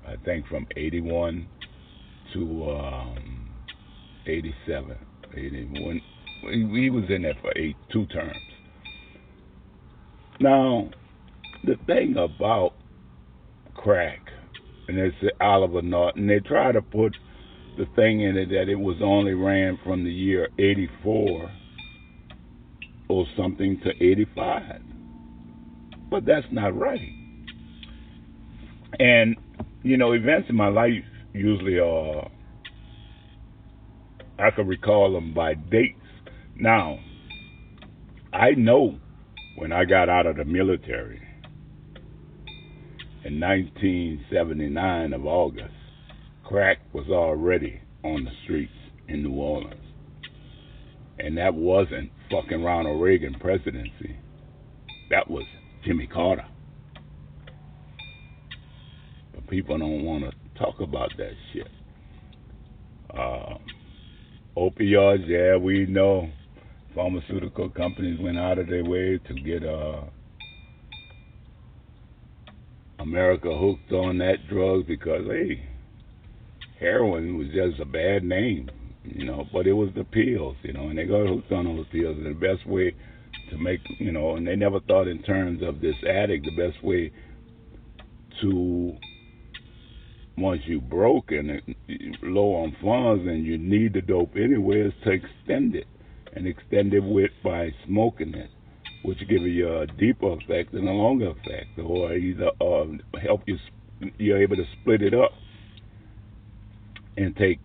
I 0.07 0.15
think 0.25 0.47
from 0.47 0.65
81 0.75 1.47
to 2.33 2.71
um, 2.71 3.49
87. 4.25 4.97
81. 5.33 6.01
He 6.73 6.89
was 6.89 7.03
in 7.09 7.21
there 7.21 7.35
for 7.41 7.53
eight, 7.55 7.75
two 7.93 8.07
terms. 8.07 8.35
Now, 10.41 10.89
the 11.65 11.75
thing 11.85 12.15
about 12.17 12.73
crack, 13.75 14.21
and 14.87 14.97
it's 14.97 15.15
Oliver 15.39 15.83
Norton, 15.83 16.25
they 16.25 16.39
try 16.39 16.71
to 16.71 16.81
put 16.81 17.15
the 17.77 17.85
thing 17.95 18.21
in 18.21 18.35
it 18.35 18.49
that 18.49 18.67
it 18.67 18.75
was 18.75 18.97
only 19.03 19.35
ran 19.35 19.77
from 19.83 20.03
the 20.03 20.11
year 20.11 20.49
84 20.57 21.51
or 23.07 23.25
something 23.37 23.79
to 23.83 23.91
85. 24.03 24.81
But 26.09 26.25
that's 26.25 26.47
not 26.51 26.75
right. 26.75 27.13
And, 28.99 29.35
you 29.83 29.95
know, 29.95 30.13
events 30.13 30.49
in 30.49 30.55
my 30.55 30.69
life 30.69 31.03
usually 31.33 31.77
are, 31.77 32.31
I 34.39 34.49
can 34.49 34.65
recall 34.65 35.13
them 35.13 35.35
by 35.35 35.53
dates. 35.53 35.99
Now, 36.55 36.97
I 38.33 38.51
know 38.51 38.97
when 39.55 39.71
I 39.71 39.85
got 39.85 40.09
out 40.09 40.25
of 40.25 40.37
the 40.37 40.45
military 40.45 41.21
in 43.23 43.39
1979 43.39 45.13
of 45.13 45.25
August, 45.25 45.73
crack 46.43 46.77
was 46.93 47.07
already 47.09 47.81
on 48.03 48.23
the 48.23 48.31
streets 48.43 48.71
in 49.07 49.23
New 49.23 49.33
Orleans. 49.33 49.75
And 51.19 51.37
that 51.37 51.53
wasn't 51.53 52.11
fucking 52.31 52.63
Ronald 52.63 53.01
Reagan 53.01 53.35
presidency. 53.39 54.17
That 55.09 55.29
was 55.29 55.45
Jimmy 55.85 56.07
Carter. 56.07 56.45
But 59.33 59.47
people 59.47 59.77
don't 59.77 60.03
want 60.03 60.23
to 60.23 60.59
talk 60.59 60.79
about 60.79 61.11
that 61.17 61.33
shit. 61.53 61.67
Uh, 63.13 63.57
opioids, 64.57 65.27
yeah, 65.27 65.57
we 65.57 65.85
know 65.85 66.29
pharmaceutical 66.93 67.69
companies 67.69 68.19
went 68.19 68.37
out 68.37 68.57
of 68.57 68.67
their 68.67 68.83
way 68.83 69.19
to 69.27 69.33
get 69.33 69.63
uh, 69.63 70.01
America 72.99 73.49
hooked 73.55 73.91
on 73.91 74.17
that 74.19 74.47
drug 74.49 74.87
because, 74.87 75.25
hey, 75.27 75.67
heroin 76.79 77.37
was 77.37 77.47
just 77.47 77.79
a 77.81 77.85
bad 77.85 78.23
name, 78.23 78.69
you 79.03 79.25
know, 79.25 79.45
but 79.53 79.67
it 79.67 79.73
was 79.73 79.89
the 79.95 80.03
pills, 80.03 80.55
you 80.63 80.73
know, 80.73 80.89
and 80.89 80.97
they 80.97 81.05
got 81.05 81.27
hooked 81.27 81.51
on 81.51 81.65
those 81.65 81.85
pills. 81.91 82.17
And 82.17 82.25
the 82.25 82.39
best 82.39 82.67
way 82.67 82.95
to 83.49 83.57
make, 83.57 83.79
you 83.99 84.11
know, 84.11 84.35
and 84.35 84.47
they 84.47 84.55
never 84.55 84.79
thought 84.81 85.07
in 85.07 85.21
terms 85.23 85.61
of 85.63 85.81
this 85.81 85.95
addict, 86.07 86.45
the 86.45 86.55
best 86.55 86.83
way 86.83 87.11
to, 88.41 88.93
once 90.37 90.61
you 90.65 90.81
broke 90.81 91.31
and 91.31 91.61
low 92.23 92.55
on 92.55 92.75
funds 92.81 93.27
and 93.27 93.45
you 93.45 93.57
need 93.57 93.93
the 93.93 94.01
dope 94.01 94.35
anyway, 94.35 94.81
is 94.81 94.93
to 95.03 95.11
extend 95.11 95.75
it 95.75 95.87
and 96.33 96.47
extend 96.47 96.93
it 96.93 97.03
with 97.03 97.31
by 97.43 97.71
smoking 97.85 98.33
it, 98.33 98.49
which 99.03 99.19
give 99.19 99.41
you 99.41 99.79
a 99.79 99.87
deeper 99.87 100.31
effect 100.33 100.73
and 100.73 100.87
a 100.87 100.91
longer 100.91 101.29
effect, 101.29 101.77
or 101.77 102.13
either 102.13 102.51
uh, 102.61 102.85
help 103.21 103.41
you, 103.45 103.57
you're 104.17 104.41
able 104.41 104.55
to 104.55 104.65
split 104.81 105.01
it 105.01 105.13
up 105.13 105.31
and 107.17 107.35
take 107.35 107.59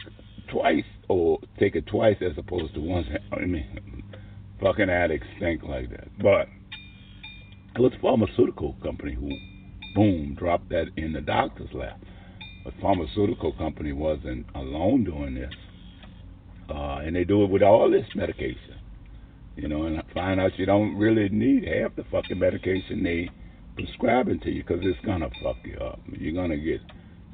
twice 0.50 0.84
or 1.08 1.38
take 1.58 1.76
it 1.76 1.86
twice 1.86 2.16
as 2.20 2.36
opposed 2.36 2.74
to 2.74 2.80
once. 2.80 3.06
I 3.32 3.44
mean, 3.44 4.02
fucking 4.60 4.90
addicts 4.90 5.26
think 5.38 5.62
like 5.62 5.90
that. 5.90 6.08
But 6.20 6.48
it 7.76 7.80
was 7.80 7.92
a 7.96 8.00
pharmaceutical 8.00 8.74
company 8.82 9.14
who, 9.14 9.30
boom, 9.94 10.34
dropped 10.34 10.68
that 10.70 10.86
in 10.96 11.12
the 11.12 11.20
doctor's 11.20 11.72
lap. 11.72 12.00
But 12.64 12.74
pharmaceutical 12.80 13.52
company 13.52 13.92
wasn't 13.92 14.46
alone 14.54 15.04
doing 15.04 15.34
this. 15.34 15.52
Uh, 16.68 16.98
and 17.04 17.14
they 17.14 17.24
do 17.24 17.44
it 17.44 17.50
with 17.50 17.62
all 17.62 17.90
this 17.90 18.06
medication. 18.14 18.76
You 19.56 19.68
know, 19.68 19.84
and 19.84 19.98
I 19.98 20.02
find 20.12 20.40
out 20.40 20.58
you 20.58 20.66
don't 20.66 20.96
really 20.96 21.28
need 21.30 21.66
half 21.66 21.96
the 21.96 22.04
fucking 22.10 22.38
medication 22.38 23.02
they 23.02 23.30
prescribing 23.74 24.40
to 24.40 24.50
you 24.50 24.62
because 24.62 24.82
it's 24.82 25.04
going 25.04 25.20
to 25.20 25.30
fuck 25.42 25.56
you 25.64 25.78
up. 25.78 26.00
You're 26.12 26.34
going 26.34 26.50
to 26.50 26.58
get 26.58 26.80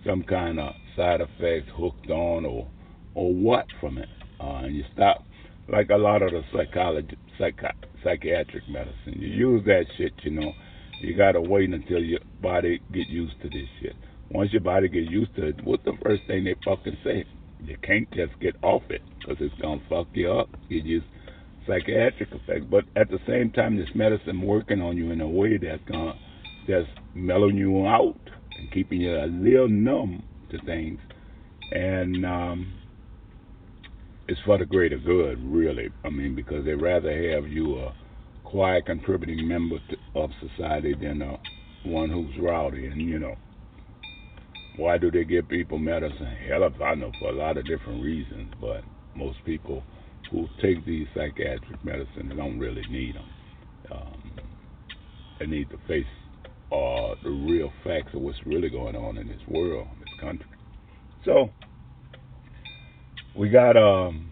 some 0.05 0.23
kind 0.23 0.61
of 0.61 0.75
side 0.97 1.21
effect 1.21 1.69
hooked 1.71 2.11
on 2.11 2.45
or 2.45 2.69
or 3.15 3.33
what 3.33 3.67
from 3.81 3.99
it. 3.99 4.09
Uh, 4.41 4.63
and 4.65 4.77
you 4.77 4.85
stop 4.95 5.25
like 5.69 5.91
a 5.91 5.97
lot 5.97 6.23
of 6.23 6.31
the 6.31 6.43
psychology, 6.53 7.17
psychi- 7.39 7.75
psychiatric 8.03 8.69
medicine. 8.69 9.15
You 9.17 9.29
use 9.29 9.65
that 9.67 9.85
shit, 9.97 10.13
you 10.23 10.31
know. 10.31 10.53
You 11.01 11.17
gotta 11.17 11.41
wait 11.41 11.71
until 11.71 11.99
your 11.99 12.21
body 12.41 12.81
get 12.93 13.09
used 13.09 13.41
to 13.43 13.49
this 13.49 13.69
shit. 13.81 13.97
Once 14.31 14.53
your 14.53 14.63
body 14.63 14.89
get 14.89 15.11
used 15.11 15.35
to 15.37 15.49
it, 15.49 15.65
what's 15.65 15.85
the 15.85 15.97
first 16.03 16.23
thing 16.27 16.45
they 16.45 16.55
fucking 16.65 16.97
say? 17.05 17.25
You 17.65 17.77
can't 17.83 18.11
just 18.13 18.39
get 18.41 18.55
off 18.63 18.83
it 18.89 19.03
because 19.23 19.39
it's 19.41 19.61
gonna 19.61 19.81
fuck 19.89 20.09
you 20.15 20.33
up. 20.33 20.49
You 20.69 20.81
use 20.81 21.05
psychiatric 21.67 22.31
effects, 22.33 22.67
but 22.71 22.85
at 22.97 23.09
the 23.09 23.19
same 23.27 23.51
time, 23.51 23.77
this 23.77 23.89
medicine 23.95 24.43
working 24.43 24.81
on 24.81 24.97
you 24.97 25.11
in 25.11 25.21
a 25.21 25.29
way 25.29 25.57
that's 25.57 25.83
gonna 25.91 26.15
just 26.67 26.91
mellowing 27.15 27.57
you 27.57 27.87
out 27.87 28.19
and 28.59 28.71
keeping 28.73 29.01
you 29.01 29.17
a 29.17 29.27
little 29.27 29.69
numb 29.69 30.23
to 30.51 30.59
things, 30.65 30.99
and 31.73 32.25
um, 32.27 32.73
it's 34.29 34.41
for 34.45 34.59
the 34.59 34.67
greater 34.67 34.99
good, 34.99 35.43
really. 35.43 35.89
I 36.05 36.11
mean, 36.11 36.35
because 36.35 36.65
they 36.65 36.75
rather 36.75 37.11
have 37.33 37.49
you 37.49 37.79
a 37.79 37.95
quiet, 38.45 38.87
contributing 38.87 39.47
member 39.47 39.77
to, 39.91 40.21
of 40.21 40.31
society 40.41 40.95
than 40.95 41.23
a 41.23 41.39
one 41.85 42.11
who's 42.11 42.35
rowdy, 42.41 42.87
and 42.87 43.01
you 43.01 43.19
know. 43.19 43.37
Why 44.77 44.97
do 44.97 45.11
they 45.11 45.25
give 45.25 45.49
people 45.49 45.79
medicine? 45.79 46.35
Hell 46.49 46.65
if 46.65 46.81
I 46.81 46.95
know 46.95 47.13
for 47.21 47.29
a 47.29 47.35
lot 47.35 47.59
of 47.59 47.67
different 47.67 48.03
reasons, 48.03 48.55
but 48.59 48.83
most 49.15 49.39
people 49.45 49.83
who 50.31 50.47
take 50.61 50.85
these 50.87 51.07
psychiatric 51.15 51.85
medicine 51.85 52.33
don't 52.37 52.59
really 52.59 52.85
need 52.91 53.15
them. 53.17 53.29
Um, 53.91 54.33
they 55.39 55.47
need 55.47 55.69
to 55.71 55.79
face 55.87 56.07
uh, 56.71 57.15
the 57.23 57.31
real 57.31 57.71
facts 57.85 58.15
of 58.15 58.23
what's 58.23 58.39
really 58.47 58.71
going 58.71 58.97
on 58.97 59.19
in 59.19 59.29
this 59.29 59.41
world, 59.49 59.87
in 59.93 60.01
this 60.01 60.21
country. 60.21 60.47
So 61.25 61.51
we 63.37 63.49
got 63.49 63.77
um, 63.77 64.31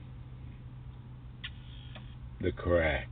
the 2.41 2.53
crack. 2.53 3.09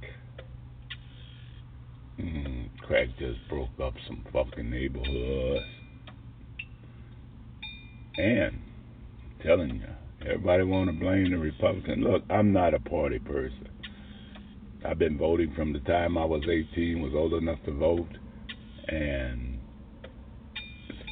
Mm, 2.18 2.68
crack 2.80 3.08
just 3.18 3.38
broke 3.48 3.68
up 3.82 3.94
some 4.06 4.24
fucking 4.32 4.70
neighborhoods. 4.70 5.64
And 8.16 8.58
I'm 8.58 9.46
telling 9.46 9.76
you, 9.76 9.86
everybody 10.22 10.64
want 10.64 10.90
to 10.90 10.92
blame 10.98 11.30
the 11.30 11.38
Republican. 11.38 12.02
Look, 12.02 12.22
I'm 12.30 12.52
not 12.52 12.74
a 12.74 12.80
party 12.80 13.18
person. 13.18 13.68
I've 14.86 14.98
been 14.98 15.18
voting 15.18 15.52
from 15.54 15.72
the 15.72 15.80
time 15.80 16.16
I 16.16 16.24
was 16.24 16.42
18, 16.48 17.02
was 17.02 17.12
old 17.14 17.34
enough 17.34 17.58
to 17.64 17.72
vote, 17.72 18.08
and 18.88 19.58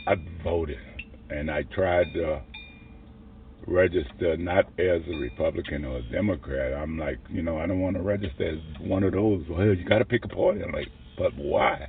I 0.06 0.14
voted, 0.44 0.78
and 1.30 1.50
I 1.50 1.62
tried 1.75 2.12
to 2.14 2.42
register 3.66 4.36
not 4.36 4.66
as 4.78 5.02
a 5.12 5.16
Republican 5.18 5.84
or 5.84 5.98
a 5.98 6.02
Democrat. 6.12 6.72
I'm 6.75 6.98
like, 6.98 7.18
you 7.28 7.42
know, 7.42 7.58
I 7.58 7.66
don't 7.66 7.80
want 7.80 7.96
to 7.96 8.02
register 8.02 8.48
as 8.48 8.80
one 8.80 9.02
of 9.02 9.12
those. 9.12 9.44
Well, 9.48 9.66
you 9.66 9.84
got 9.84 9.98
to 9.98 10.04
pick 10.04 10.25
a 10.25 10.28
party. 10.28 10.62
I'm 10.62 10.72
like, 10.72 10.88
but 11.18 11.34
why? 11.36 11.88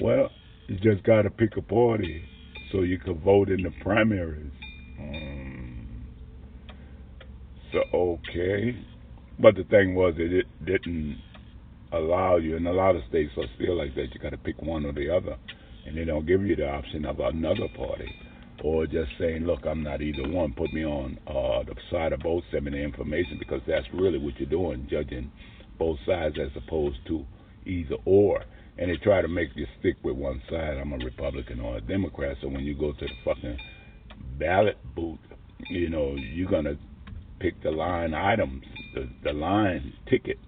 Well, 0.00 0.30
you 0.66 0.76
just 0.76 1.04
got 1.04 1.22
to 1.22 1.30
pick 1.30 1.56
a 1.56 1.62
party 1.62 2.24
so 2.72 2.80
you 2.80 2.98
could 2.98 3.20
vote 3.20 3.50
in 3.50 3.62
the 3.62 3.70
primaries. 3.82 4.50
Um, 4.98 5.43
okay, 7.92 8.76
but 9.38 9.54
the 9.56 9.64
thing 9.64 9.94
was, 9.94 10.14
it, 10.18 10.32
it 10.32 10.46
didn't 10.64 11.18
allow 11.92 12.36
you, 12.36 12.56
and 12.56 12.66
a 12.66 12.72
lot 12.72 12.96
of 12.96 13.02
states 13.08 13.32
are 13.36 13.44
still 13.56 13.76
like 13.76 13.94
that. 13.94 14.08
You 14.12 14.20
got 14.20 14.30
to 14.30 14.38
pick 14.38 14.60
one 14.62 14.84
or 14.84 14.92
the 14.92 15.10
other, 15.14 15.36
and 15.86 15.96
they 15.96 16.04
don't 16.04 16.26
give 16.26 16.42
you 16.42 16.56
the 16.56 16.68
option 16.68 17.04
of 17.04 17.20
another 17.20 17.68
party, 17.76 18.10
or 18.62 18.86
just 18.86 19.10
saying, 19.18 19.44
"Look, 19.44 19.66
I'm 19.66 19.82
not 19.82 20.02
either 20.02 20.28
one. 20.28 20.54
Put 20.54 20.72
me 20.72 20.84
on 20.84 21.18
uh, 21.26 21.62
the 21.64 21.74
side 21.90 22.12
of 22.12 22.20
both. 22.20 22.44
Send 22.50 22.64
me 22.64 22.72
the 22.72 22.78
information," 22.78 23.38
because 23.38 23.60
that's 23.66 23.86
really 23.92 24.18
what 24.18 24.38
you're 24.38 24.48
doing, 24.48 24.86
judging 24.90 25.30
both 25.78 25.98
sides 26.06 26.36
as 26.40 26.50
opposed 26.56 26.98
to 27.08 27.24
either 27.66 27.96
or. 28.04 28.44
And 28.78 28.90
they 28.90 28.96
try 28.96 29.22
to 29.22 29.28
make 29.28 29.50
you 29.54 29.66
stick 29.78 29.96
with 30.02 30.16
one 30.16 30.42
side. 30.50 30.76
I'm 30.78 30.92
a 30.92 30.98
Republican 30.98 31.60
or 31.60 31.76
a 31.76 31.80
Democrat. 31.80 32.36
So 32.40 32.48
when 32.48 32.64
you 32.64 32.74
go 32.74 32.92
to 32.92 33.06
the 33.06 33.14
fucking 33.24 33.58
ballot 34.38 34.78
booth, 34.96 35.18
you 35.70 35.88
know 35.90 36.16
you're 36.16 36.50
gonna 36.50 36.76
pick 37.40 37.62
the 37.62 37.70
line 37.70 38.14
items, 38.14 38.64
the, 38.94 39.08
the 39.22 39.32
line 39.32 39.92
ticket, 40.08 40.38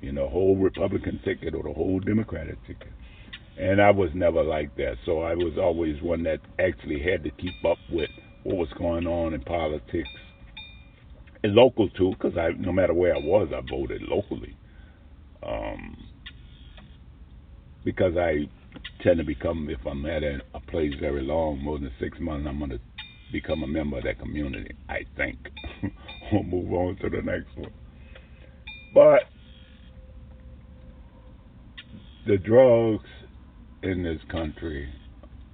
you 0.00 0.12
know, 0.12 0.28
whole 0.28 0.56
Republican 0.56 1.20
ticket 1.24 1.54
or 1.54 1.62
the 1.62 1.72
whole 1.72 2.00
Democratic 2.00 2.56
ticket. 2.66 2.92
And 3.58 3.80
I 3.80 3.90
was 3.90 4.10
never 4.14 4.42
like 4.42 4.74
that. 4.76 4.96
So 5.04 5.20
I 5.20 5.34
was 5.34 5.58
always 5.58 6.00
one 6.02 6.22
that 6.24 6.40
actually 6.58 7.02
had 7.02 7.22
to 7.24 7.30
keep 7.30 7.64
up 7.64 7.78
with 7.90 8.10
what 8.44 8.56
was 8.56 8.68
going 8.78 9.06
on 9.06 9.34
in 9.34 9.40
politics, 9.42 10.08
and 11.44 11.54
local 11.54 11.88
too, 11.90 12.12
because 12.12 12.36
I, 12.36 12.50
no 12.58 12.72
matter 12.72 12.94
where 12.94 13.14
I 13.14 13.18
was, 13.18 13.48
I 13.54 13.60
voted 13.68 14.02
locally. 14.02 14.56
Um, 15.46 15.96
because 17.84 18.16
I 18.16 18.48
tend 19.02 19.18
to 19.18 19.24
become, 19.24 19.68
if 19.68 19.84
I'm 19.86 20.06
at 20.06 20.22
a, 20.22 20.40
a 20.54 20.60
place 20.60 20.92
very 21.00 21.22
long, 21.22 21.58
more 21.62 21.78
than 21.78 21.90
six 22.00 22.18
months, 22.20 22.46
I'm 22.48 22.58
going 22.58 22.70
to 22.70 22.80
become 23.32 23.62
a 23.62 23.66
member 23.66 23.98
of 23.98 24.04
that 24.04 24.18
community, 24.18 24.74
I 24.88 25.00
think. 25.16 25.38
we'll 26.32 26.42
move 26.42 26.72
on 26.72 26.96
to 26.96 27.10
the 27.10 27.22
next 27.22 27.56
one. 27.56 27.72
But 28.94 29.22
the 32.26 32.38
drugs 32.38 33.08
in 33.82 34.02
this 34.02 34.20
country, 34.30 34.92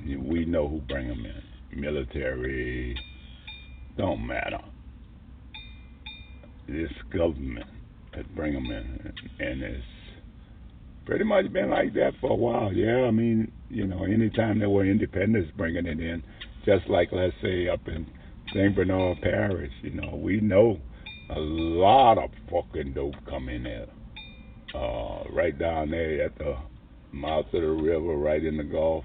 we 0.04 0.44
know 0.44 0.68
who 0.68 0.80
bring 0.80 1.08
them 1.08 1.24
in. 1.24 1.80
Military, 1.80 2.96
don't 3.96 4.26
matter. 4.26 4.60
This 6.66 6.90
government 7.12 7.66
that 8.14 8.34
bring 8.34 8.54
them 8.54 8.66
in, 8.66 9.12
and 9.38 9.62
it's 9.62 9.84
pretty 11.06 11.24
much 11.24 11.50
been 11.52 11.70
like 11.70 11.94
that 11.94 12.12
for 12.20 12.30
a 12.30 12.34
while. 12.34 12.72
Yeah, 12.72 13.06
I 13.06 13.10
mean, 13.10 13.50
you 13.70 13.86
know, 13.86 14.04
anytime 14.04 14.58
there 14.58 14.68
were 14.68 14.84
independents 14.84 15.50
bringing 15.56 15.86
it 15.86 16.00
in, 16.00 16.22
just 16.64 16.88
like 16.88 17.08
let's 17.12 17.34
say 17.42 17.68
up 17.68 17.86
in 17.86 18.06
St. 18.54 18.74
Bernard 18.74 19.20
Parish, 19.20 19.72
you 19.82 19.90
know, 19.90 20.16
we 20.16 20.40
know 20.40 20.78
a 21.30 21.38
lot 21.38 22.18
of 22.18 22.30
fucking 22.50 22.94
dope 22.94 23.14
come 23.28 23.48
in 23.48 23.64
there. 23.64 23.86
Uh, 24.74 25.24
right 25.30 25.58
down 25.58 25.90
there 25.90 26.24
at 26.24 26.36
the 26.38 26.56
mouth 27.12 27.46
of 27.46 27.60
the 27.60 27.68
river, 27.68 28.16
right 28.16 28.44
in 28.44 28.56
the 28.56 28.64
Gulf. 28.64 29.04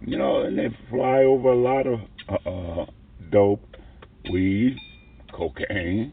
You 0.00 0.18
know, 0.18 0.42
and 0.42 0.58
they 0.58 0.68
fly 0.90 1.22
over 1.22 1.50
a 1.50 1.56
lot 1.56 1.86
of 1.86 2.00
uh, 2.28 2.48
uh, 2.48 2.86
dope, 3.30 3.76
weed, 4.32 4.76
cocaine, 5.32 6.12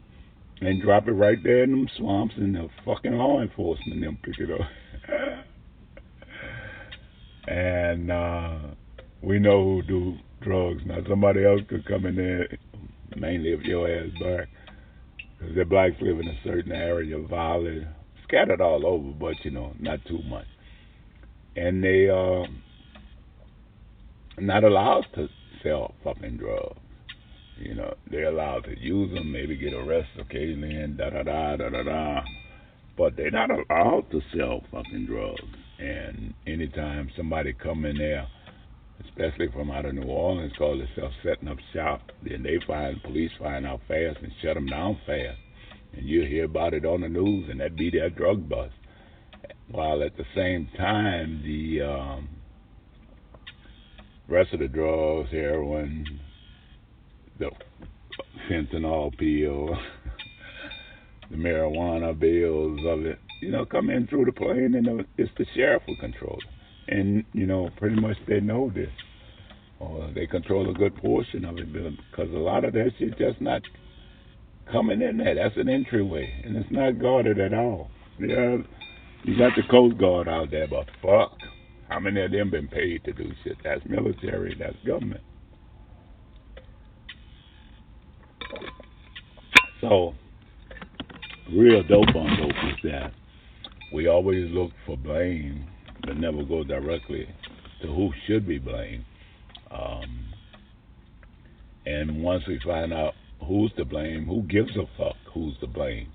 and 0.61 0.81
drop 0.81 1.07
it 1.07 1.11
right 1.11 1.37
there 1.43 1.63
in 1.63 1.71
them 1.71 1.87
swamps, 1.97 2.35
and 2.37 2.55
the 2.55 2.69
fucking 2.85 3.13
law 3.13 3.41
enforcement 3.41 4.01
them 4.01 4.17
pick 4.23 4.39
it 4.39 4.49
up. 4.51 4.67
and 7.47 8.11
uh, 8.11 8.59
we 9.21 9.39
know 9.39 9.63
who 9.63 9.81
do 9.83 10.17
drugs. 10.41 10.81
Now 10.85 10.97
somebody 11.07 11.45
else 11.45 11.61
could 11.69 11.85
come 11.85 12.05
in 12.05 12.15
there, 12.15 12.47
mainly 13.15 13.49
if 13.53 13.61
your 13.61 13.89
ass 13.89 14.09
black, 14.19 14.47
because 15.39 15.55
the 15.55 15.65
blacks 15.65 15.95
live 16.01 16.19
in 16.19 16.27
a 16.27 16.39
certain 16.43 16.71
area, 16.71 17.17
violent, 17.19 17.87
scattered 18.27 18.61
all 18.61 18.85
over, 18.85 19.11
but 19.11 19.33
you 19.43 19.51
know, 19.51 19.73
not 19.79 19.99
too 20.07 20.21
much. 20.27 20.45
And 21.55 21.83
they 21.83 22.09
uh, 22.09 22.43
not 24.39 24.63
allowed 24.63 25.05
to 25.15 25.27
sell 25.63 25.93
fucking 26.03 26.37
drugs. 26.37 26.79
You 27.57 27.75
know, 27.75 27.93
they're 28.09 28.29
allowed 28.29 28.63
to 28.65 28.79
use 28.79 29.13
them, 29.13 29.31
maybe 29.31 29.55
get 29.55 29.73
arrested 29.73 30.19
occasionally, 30.19 30.75
and 30.75 30.97
da 30.97 31.11
da 31.11 31.23
da 31.23 31.57
da 31.57 31.69
da 31.69 31.83
da. 31.83 32.21
But 32.97 33.15
they're 33.15 33.31
not 33.31 33.49
allowed 33.51 34.09
to 34.11 34.21
sell 34.35 34.61
fucking 34.71 35.05
drugs. 35.05 35.41
And 35.79 36.33
anytime 36.47 37.09
somebody 37.15 37.53
come 37.53 37.85
in 37.85 37.97
there, 37.97 38.27
especially 39.05 39.49
from 39.51 39.71
out 39.71 39.85
of 39.85 39.95
New 39.95 40.07
Orleans, 40.07 40.53
call 40.57 40.77
themselves 40.77 41.15
setting 41.23 41.47
up 41.47 41.57
shop, 41.73 42.01
then 42.23 42.43
they 42.43 42.59
find 42.65 43.01
police 43.03 43.31
find 43.39 43.65
out 43.65 43.81
fast 43.87 44.19
and 44.21 44.31
shut 44.41 44.55
them 44.55 44.67
down 44.67 44.99
fast. 45.05 45.37
And 45.93 46.07
you 46.07 46.21
hear 46.23 46.45
about 46.45 46.73
it 46.73 46.85
on 46.85 47.01
the 47.01 47.09
news, 47.09 47.49
and 47.49 47.59
that 47.59 47.75
be 47.75 47.89
their 47.89 48.09
drug 48.09 48.47
bust. 48.47 48.73
While 49.69 50.03
at 50.03 50.15
the 50.17 50.25
same 50.35 50.69
time, 50.77 51.41
the 51.43 51.81
um, 51.81 52.29
rest 54.27 54.53
of 54.53 54.59
the 54.59 54.67
drugs, 54.67 55.29
heroin, 55.31 56.19
the 57.39 57.49
fentanyl 58.49 59.17
pill, 59.17 59.77
the 61.31 61.37
marijuana 61.37 62.17
bills 62.17 62.79
of 62.87 63.05
it, 63.05 63.19
you 63.41 63.51
know, 63.51 63.65
come 63.65 63.89
in 63.89 64.07
through 64.07 64.25
the 64.25 64.31
plane, 64.31 64.75
and 64.75 65.05
it's 65.17 65.31
the 65.37 65.45
sheriff 65.55 65.83
who 65.85 65.95
controls 65.97 66.41
it. 66.45 66.50
And 66.91 67.23
you 67.33 67.47
know, 67.47 67.69
pretty 67.77 67.99
much 67.99 68.17
they 68.27 68.41
know 68.41 68.69
this, 68.73 68.91
or 69.79 70.11
they 70.13 70.27
control 70.27 70.69
a 70.69 70.73
good 70.73 70.95
portion 70.97 71.45
of 71.45 71.57
it, 71.57 71.71
because 71.71 72.29
um, 72.29 72.35
a 72.35 72.39
lot 72.39 72.65
of 72.65 72.73
that 72.73 72.91
shit 72.99 73.17
just 73.17 73.39
not 73.41 73.61
coming 74.71 75.01
in 75.01 75.17
there. 75.17 75.35
That's 75.35 75.55
an 75.57 75.69
entryway, 75.69 76.41
and 76.43 76.55
it's 76.57 76.69
not 76.69 76.99
guarded 76.99 77.39
at 77.39 77.53
all. 77.53 77.89
Yeah, 78.19 78.57
you 79.23 79.37
got 79.37 79.53
the 79.55 79.63
Coast 79.69 79.97
Guard 79.97 80.27
out 80.27 80.51
there, 80.51 80.67
but 80.67 80.87
fuck, 81.01 81.37
how 81.89 81.99
many 81.99 82.21
of 82.21 82.31
them 82.31 82.51
been 82.51 82.67
paid 82.67 83.03
to 83.05 83.13
do 83.13 83.31
shit? 83.43 83.57
That's 83.63 83.81
military. 83.85 84.55
That's 84.59 84.75
government. 84.85 85.21
So 89.79 90.13
real 91.51 91.83
dope 91.83 92.15
on 92.15 92.37
dope 92.37 92.49
is 92.49 92.91
that 92.91 93.11
we 93.93 94.07
always 94.07 94.49
look 94.51 94.71
for 94.85 94.95
blame, 94.95 95.67
but 96.05 96.17
never 96.17 96.43
go 96.43 96.63
directly 96.63 97.27
to 97.81 97.87
who 97.87 98.11
should 98.27 98.47
be 98.47 98.59
blamed. 98.59 99.05
Um, 99.69 100.25
and 101.85 102.21
once 102.21 102.43
we 102.47 102.59
find 102.63 102.93
out 102.93 103.13
who's 103.47 103.71
to 103.77 103.85
blame, 103.85 104.25
who 104.25 104.43
gives 104.43 104.75
a 104.75 104.85
fuck 104.97 105.15
who's 105.33 105.57
to 105.59 105.67
blame, 105.67 106.11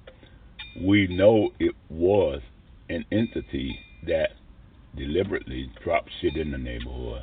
we 0.82 1.06
know 1.08 1.50
it 1.58 1.74
was 1.88 2.40
an 2.88 3.04
entity 3.10 3.78
that 4.06 4.30
deliberately 4.96 5.70
dropped 5.82 6.10
shit 6.20 6.36
in 6.36 6.50
the 6.50 6.58
neighborhood 6.58 7.22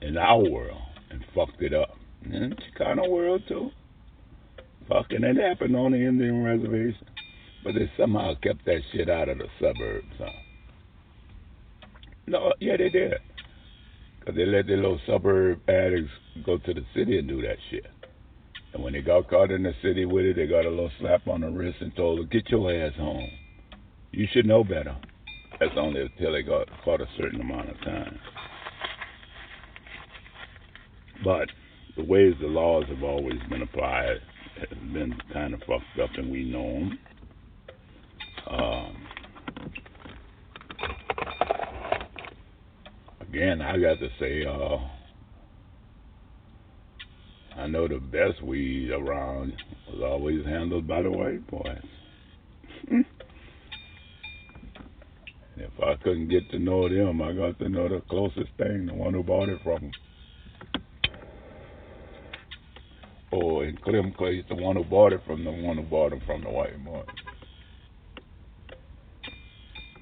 in 0.00 0.16
our 0.16 0.38
world 0.38 0.82
and 1.10 1.24
fucked 1.34 1.62
it 1.62 1.72
up. 1.72 1.90
In 2.24 2.50
the 2.50 2.56
Chicano 2.56 3.08
world 3.08 3.42
too. 3.48 3.70
Fucking 4.88 5.22
it 5.22 5.36
happened 5.36 5.76
on 5.76 5.92
the 5.92 5.98
Indian 5.98 6.42
reservation. 6.42 7.06
But 7.64 7.74
they 7.74 7.90
somehow 7.96 8.34
kept 8.42 8.64
that 8.64 8.80
shit 8.92 9.08
out 9.08 9.28
of 9.28 9.38
the 9.38 9.46
suburbs, 9.60 10.06
huh? 10.18 10.41
No, 12.26 12.52
yeah, 12.60 12.76
they 12.76 12.88
did. 12.88 13.14
Because 14.20 14.36
they 14.36 14.46
let 14.46 14.66
their 14.66 14.76
little 14.76 15.00
suburb 15.06 15.60
addicts 15.68 16.12
go 16.44 16.58
to 16.58 16.74
the 16.74 16.84
city 16.94 17.18
and 17.18 17.28
do 17.28 17.42
that 17.42 17.56
shit. 17.70 17.86
And 18.72 18.82
when 18.82 18.92
they 18.92 19.02
got 19.02 19.28
caught 19.28 19.50
in 19.50 19.62
the 19.64 19.72
city 19.82 20.04
with 20.04 20.24
it, 20.24 20.36
they 20.36 20.46
got 20.46 20.64
a 20.64 20.70
little 20.70 20.90
slap 21.00 21.26
on 21.26 21.42
the 21.42 21.50
wrist 21.50 21.78
and 21.80 21.94
told 21.94 22.18
them, 22.18 22.28
get 22.30 22.48
your 22.48 22.72
ass 22.72 22.94
home. 22.96 23.28
You 24.12 24.26
should 24.32 24.46
know 24.46 24.64
better. 24.64 24.96
That's 25.58 25.72
only 25.76 26.02
until 26.02 26.32
they 26.32 26.42
got 26.42 26.68
caught 26.84 27.00
a 27.00 27.06
certain 27.18 27.40
amount 27.40 27.70
of 27.70 27.80
time. 27.80 28.18
But 31.24 31.48
the 31.96 32.04
ways 32.04 32.34
the 32.40 32.46
laws 32.46 32.84
have 32.88 33.02
always 33.02 33.40
been 33.48 33.62
applied 33.62 34.16
have 34.58 34.92
been 34.92 35.14
kind 35.32 35.54
of 35.54 35.60
fucked 35.60 35.98
up, 36.02 36.10
and 36.16 36.30
we 36.30 36.44
know 36.44 36.72
them. 36.72 36.98
Um, 38.48 38.96
again, 43.32 43.62
I 43.62 43.78
got 43.78 43.98
to 43.98 44.08
say, 44.20 44.44
uh, 44.44 44.78
I 47.60 47.66
know 47.66 47.88
the 47.88 47.98
best 47.98 48.42
weed 48.42 48.90
around 48.90 49.54
was 49.88 50.02
always 50.02 50.44
handled 50.44 50.86
by 50.86 51.02
the 51.02 51.10
white 51.10 51.46
boys. 51.48 51.82
if 55.56 55.72
I 55.82 55.94
couldn't 56.02 56.28
get 56.28 56.50
to 56.50 56.58
know 56.58 56.88
them, 56.88 57.22
I 57.22 57.32
got 57.32 57.58
to 57.60 57.68
know 57.68 57.88
the 57.88 58.02
closest 58.08 58.50
thing, 58.58 58.86
the 58.86 58.94
one 58.94 59.14
who 59.14 59.22
bought 59.22 59.48
it 59.48 59.60
from 59.62 59.80
them. 59.80 59.92
Or 63.32 63.64
in 63.64 63.78
Clem 63.78 64.12
Clay, 64.12 64.44
the 64.46 64.54
one 64.56 64.76
who 64.76 64.84
bought 64.84 65.14
it 65.14 65.22
from 65.26 65.42
the 65.44 65.50
one 65.50 65.78
who 65.78 65.84
bought 65.84 66.12
it 66.12 66.22
from 66.26 66.42
the 66.42 66.50
white 66.50 66.84
boy 66.84 67.02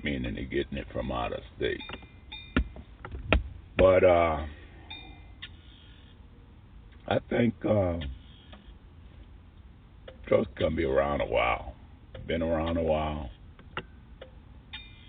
meaning 0.02 0.34
they're 0.34 0.44
getting 0.44 0.78
it 0.78 0.86
from 0.92 1.12
out 1.12 1.32
of 1.32 1.40
state. 1.56 1.78
But 3.80 4.04
uh, 4.04 4.44
I 7.08 7.18
think 7.30 7.54
uh, 7.64 7.94
drugs 10.26 10.48
gonna 10.58 10.76
be 10.76 10.84
around 10.84 11.22
a 11.22 11.24
while. 11.24 11.72
Been 12.26 12.42
around 12.42 12.76
a 12.76 12.82
while. 12.82 13.30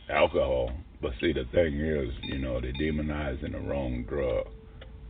Alcohol, 0.09 0.71
but 1.01 1.11
see 1.19 1.33
the 1.33 1.43
thing 1.51 1.81
is, 1.81 2.13
you 2.23 2.39
know, 2.39 2.61
they're 2.61 2.71
demonizing 2.71 3.51
the 3.51 3.59
wrong 3.59 4.05
drug. 4.07 4.45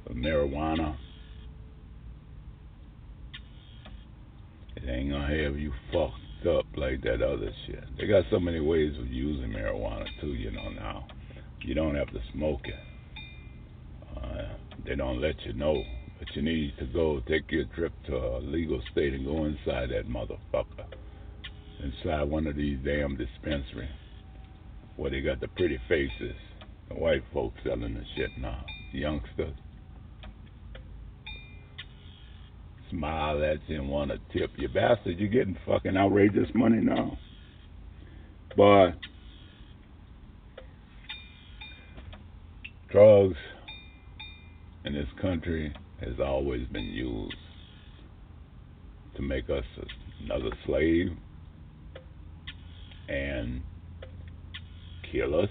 The 0.08 0.16
marijuana, 0.16 0.98
it 4.76 4.90
ain't 4.90 5.12
gonna 5.12 5.44
have 5.44 5.60
you 5.60 5.72
fucked 5.94 6.48
up 6.48 6.66
like 6.76 7.04
that 7.04 7.22
other 7.22 7.52
shit. 7.68 7.84
They 8.00 8.08
got 8.08 8.24
so 8.32 8.40
many 8.40 8.60
ways 8.60 8.98
of 8.98 9.06
using 9.06 9.52
marijuana 9.52 10.08
too, 10.20 10.34
you 10.34 10.50
know. 10.50 10.70
Now 10.70 11.06
you 11.62 11.76
don't 11.76 11.94
have 11.94 12.08
to 12.08 12.20
smoke 12.34 12.62
it. 12.64 12.91
Uh, 14.32 14.48
they 14.86 14.96
don't 14.96 15.20
let 15.22 15.36
you 15.46 15.54
know, 15.54 15.84
but 16.20 16.28
you 16.36 16.42
need 16.42 16.74
to 16.80 16.86
go 16.86 17.20
take 17.28 17.52
your 17.52 17.66
trip 17.76 17.92
to 18.08 18.16
a 18.16 18.40
legal 18.40 18.82
state 18.92 19.14
and 19.14 19.26
go 19.26 19.46
inside 19.46 19.90
that 19.90 20.08
motherfucker, 20.08 20.86
inside 21.84 22.24
one 22.24 22.48
of 22.48 22.56
these 22.56 22.80
damn 22.86 23.18
dispensaries 23.18 23.90
where 24.96 25.12
they 25.12 25.22
got 25.22 25.40
the 25.42 25.48
pretty 25.50 25.80
faces, 25.90 26.36
the 26.90 26.96
white 26.96 27.24
folks 27.34 27.58
selling 27.64 27.94
the 27.94 28.04
shit 28.16 28.30
now, 28.40 28.64
The 28.94 29.00
youngsters. 29.00 29.56
smile 32.92 33.44
at 33.44 33.58
you 33.68 33.78
and 33.78 33.90
want 33.90 34.12
to 34.12 34.18
tip 34.38 34.52
you. 34.58 34.68
Bastard, 34.68 35.18
you're 35.18 35.30
getting 35.30 35.58
fucking 35.66 35.96
outrageous 35.96 36.50
money 36.54 36.82
now. 36.82 37.18
But 38.58 38.92
drugs 42.92 43.38
in 44.86 44.94
this 44.94 45.08
country 45.22 45.74
has 46.00 46.20
always 46.20 46.68
been 46.68 46.86
used 46.86 47.36
to 49.16 49.22
make 49.22 49.50
us 49.50 49.64
another 50.24 50.52
slave 50.66 51.16
and 53.10 53.62
kill 55.12 55.40
us 55.40 55.50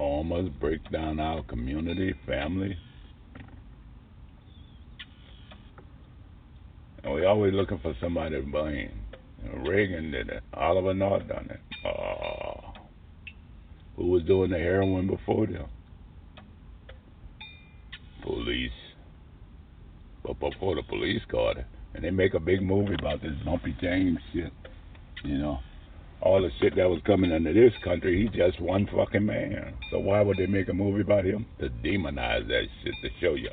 harm 0.00 0.32
us, 0.32 0.46
break 0.58 0.80
down 0.90 1.20
our 1.20 1.42
community, 1.42 2.14
family. 2.26 2.74
And 7.04 7.14
we 7.14 7.26
always 7.26 7.52
looking 7.52 7.78
for 7.80 7.94
somebody 8.00 8.40
to 8.40 8.46
blame. 8.46 8.92
Reagan 9.66 10.10
did 10.10 10.30
it. 10.30 10.42
Oliver 10.54 10.94
North 10.94 11.28
done 11.28 11.50
it. 11.50 11.69
Who 14.00 14.06
was 14.06 14.22
doing 14.22 14.50
the 14.50 14.56
heroin 14.56 15.06
before 15.06 15.46
them? 15.46 15.68
Police. 18.22 18.70
But 20.24 20.40
before 20.40 20.74
the 20.74 20.82
police 20.82 21.20
caught 21.30 21.58
it, 21.58 21.66
and 21.92 22.02
they 22.02 22.10
make 22.10 22.32
a 22.32 22.40
big 22.40 22.62
movie 22.62 22.94
about 22.98 23.20
this 23.20 23.34
Bumpy 23.44 23.76
James 23.78 24.18
shit. 24.32 24.52
You 25.22 25.36
know, 25.36 25.58
all 26.22 26.40
the 26.40 26.48
shit 26.62 26.76
that 26.76 26.88
was 26.88 27.02
coming 27.04 27.30
into 27.30 27.52
this 27.52 27.74
country, 27.84 28.22
he's 28.22 28.34
just 28.34 28.58
one 28.58 28.86
fucking 28.86 29.26
man. 29.26 29.74
So 29.90 29.98
why 29.98 30.22
would 30.22 30.38
they 30.38 30.46
make 30.46 30.70
a 30.70 30.72
movie 30.72 31.02
about 31.02 31.26
him? 31.26 31.44
To 31.58 31.68
demonize 31.68 32.48
that 32.48 32.64
shit 32.82 32.94
to 33.02 33.10
show 33.20 33.34
you 33.34 33.50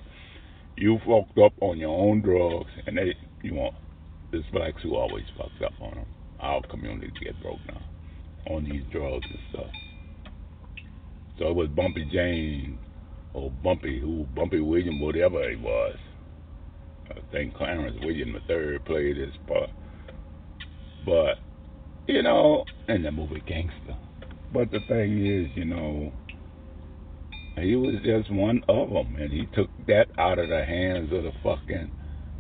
you 0.78 0.98
fucked 1.00 1.38
up 1.40 1.54
on 1.60 1.78
your 1.78 1.90
own 1.90 2.22
drugs, 2.22 2.72
and 2.86 2.98
they 2.98 3.18
you 3.42 3.54
want 3.56 3.76
this 4.32 4.44
blacks 4.54 4.82
who 4.82 4.96
always 4.96 5.26
fucks 5.38 5.66
up 5.66 5.74
on 5.82 5.96
them. 5.96 6.06
Our 6.40 6.62
community 6.68 7.12
get 7.22 7.42
broke 7.42 7.60
down 7.68 7.84
on 8.50 8.64
these 8.64 8.84
drugs 8.94 9.26
and 9.30 9.40
stuff. 9.50 9.87
So 11.40 11.48
it 11.48 11.56
was 11.56 11.70
Bumpy 11.70 12.10
James 12.12 12.80
or 13.34 13.52
Bumpy 13.64 14.00
who 14.00 14.26
Bumpy 14.36 14.60
William, 14.60 15.00
whatever 15.00 15.50
he 15.50 15.56
was. 15.56 15.96
I 17.10 17.20
think 17.32 17.56
Clarence 17.56 17.98
William 18.02 18.36
III 18.50 18.80
played 18.80 19.18
his 19.18 19.34
part. 19.48 19.70
But 21.06 21.36
you 22.08 22.24
know, 22.24 22.64
in 22.88 23.04
the 23.04 23.12
movie 23.12 23.44
Gangster. 23.46 23.96
But 24.54 24.72
the 24.72 24.80
thing 24.88 25.26
is, 25.26 25.50
you 25.56 25.66
know, 25.66 26.12
he 27.60 27.76
was 27.76 27.96
just 28.04 28.32
one 28.32 28.64
of 28.70 28.90
them, 28.90 29.16
and 29.18 29.32
he 29.32 29.46
took 29.54 29.70
that 29.88 30.08
out 30.18 30.40
of 30.40 30.50
the 30.50 30.64
hands 30.64 31.12
of 31.12 31.24
the 31.24 31.32
fucking 31.44 31.92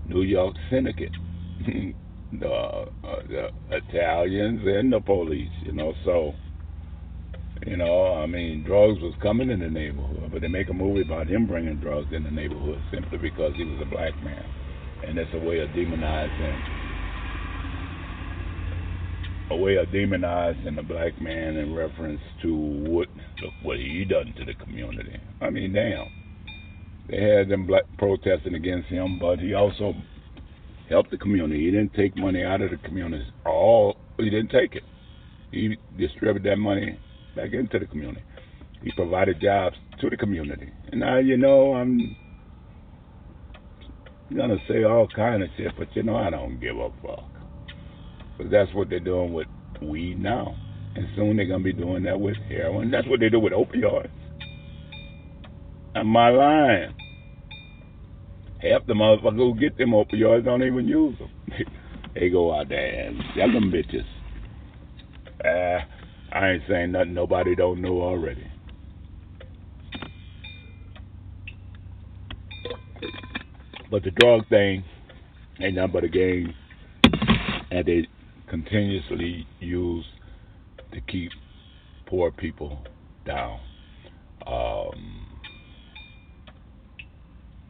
New 0.07 0.21
York 0.21 0.55
syndicate, 0.69 1.11
the, 1.65 2.47
uh, 2.47 2.85
the 3.27 3.49
Italians 3.71 4.61
and 4.65 4.93
the 4.93 5.01
police, 5.01 5.51
you 5.63 5.73
know. 5.73 5.93
So, 6.05 6.33
you 7.65 7.77
know, 7.77 8.13
I 8.13 8.25
mean, 8.25 8.63
drugs 8.63 9.01
was 9.01 9.13
coming 9.21 9.49
in 9.49 9.59
the 9.59 9.69
neighborhood, 9.69 10.29
but 10.31 10.41
they 10.41 10.47
make 10.47 10.69
a 10.69 10.73
movie 10.73 11.01
about 11.01 11.27
him 11.27 11.47
bringing 11.47 11.77
drugs 11.77 12.07
in 12.11 12.23
the 12.23 12.31
neighborhood 12.31 12.79
simply 12.91 13.17
because 13.17 13.53
he 13.55 13.63
was 13.63 13.81
a 13.81 13.89
black 13.89 14.13
man, 14.23 14.45
and 15.07 15.17
it's 15.17 15.33
a 15.33 15.39
way 15.39 15.59
of 15.59 15.69
demonizing 15.69 16.83
a 19.49 19.55
way 19.55 19.77
of 19.77 19.87
demonizing 19.87 20.75
the 20.75 20.83
black 20.83 21.19
man 21.21 21.55
in 21.55 21.73
reference 21.73 22.19
to 22.41 22.53
what 22.53 23.07
what 23.63 23.77
he 23.77 24.05
done 24.05 24.33
to 24.37 24.45
the 24.45 24.53
community. 24.55 25.17
I 25.41 25.49
mean, 25.49 25.73
damn. 25.73 26.07
They 27.09 27.21
had 27.21 27.47
them 27.47 27.65
black 27.65 27.83
protesting 27.97 28.55
against 28.55 28.89
him, 28.89 29.17
but 29.19 29.39
he 29.39 29.53
also 29.53 29.93
helped 30.89 31.11
the 31.11 31.17
community. 31.17 31.63
He 31.63 31.71
didn't 31.71 31.93
take 31.93 32.17
money 32.17 32.43
out 32.43 32.61
of 32.61 32.71
the 32.71 32.77
community. 32.77 33.25
All 33.45 33.95
he 34.17 34.29
didn't 34.29 34.49
take 34.49 34.75
it. 34.75 34.83
He 35.51 35.77
distributed 35.97 36.43
that 36.51 36.57
money 36.57 36.99
back 37.37 37.53
into 37.53 37.79
the 37.79 37.85
community. 37.85 38.23
He 38.83 38.91
provided 38.95 39.39
jobs 39.41 39.77
to 40.01 40.09
the 40.09 40.17
community. 40.17 40.69
And 40.91 40.99
now 40.99 41.17
you 41.17 41.37
know 41.37 41.73
I'm 41.73 42.15
gonna 44.35 44.57
say 44.67 44.83
all 44.83 45.07
kind 45.15 45.43
of 45.43 45.49
shit, 45.55 45.71
but 45.77 45.95
you 45.95 46.03
know 46.03 46.15
I 46.15 46.29
don't 46.29 46.59
give 46.59 46.77
a 46.77 46.89
fuck. 47.01 47.29
Because 48.37 48.51
that's 48.51 48.73
what 48.73 48.89
they're 48.89 48.99
doing 48.99 49.33
with 49.33 49.47
weed 49.81 50.19
now. 50.19 50.55
And 50.95 51.07
soon 51.15 51.37
they're 51.37 51.47
to 51.47 51.59
be 51.59 51.73
doing 51.73 52.03
that 52.03 52.19
with 52.19 52.37
heroin. 52.49 52.91
That's 52.91 53.07
what 53.07 53.19
they 53.19 53.29
do 53.29 53.39
with 53.39 53.53
opioids. 53.53 54.09
Am 55.95 56.15
I 56.15 56.29
lying? 56.29 56.93
Half 58.61 58.87
the 58.87 58.93
motherfuckers 58.93 59.37
who 59.37 59.59
get 59.59 59.77
them 59.77 59.91
opioids 59.91 60.45
don't 60.45 60.63
even 60.63 60.87
use 60.87 61.17
them. 61.19 61.29
they 62.15 62.29
go 62.29 62.53
out 62.53 62.69
there 62.69 63.07
and 63.07 63.21
sell 63.35 63.51
them 63.51 63.71
bitches. 63.71 64.05
Uh, 65.43 65.85
I 66.31 66.51
ain't 66.51 66.63
saying 66.67 66.91
nothing 66.91 67.13
nobody 67.13 67.55
don't 67.55 67.81
know 67.81 68.01
already. 68.01 68.45
But 73.89 74.03
the 74.03 74.11
drug 74.11 74.47
thing 74.49 74.83
ain't 75.61 75.75
nothing 75.75 75.91
but 75.93 76.03
a 76.03 76.09
game, 76.09 76.53
and 77.71 77.85
they 77.85 78.07
continuously 78.49 79.47
use 79.59 80.05
to 80.93 81.01
keep 81.01 81.31
poor 82.07 82.31
people 82.31 82.85
down. 83.25 83.59
Um, 84.45 85.27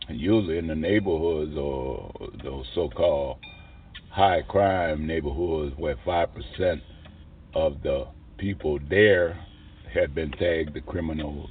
and 0.08 0.20
usually 0.20 0.58
in 0.58 0.67
the 0.67 0.76
neighborhoods 0.76 1.56
or 1.58 2.12
those 2.43 2.65
so-called 2.74 3.38
high 4.10 4.41
crime 4.48 5.06
neighborhoods 5.06 5.76
where 5.78 5.96
five 6.06 6.30
percent 6.34 6.82
of 7.54 7.82
the 7.84 8.06
people 8.38 8.80
there 8.89 9.39
had 9.93 10.13
been 10.13 10.32
tagged 10.32 10.73
the 10.73 10.82
criminals 10.82 11.50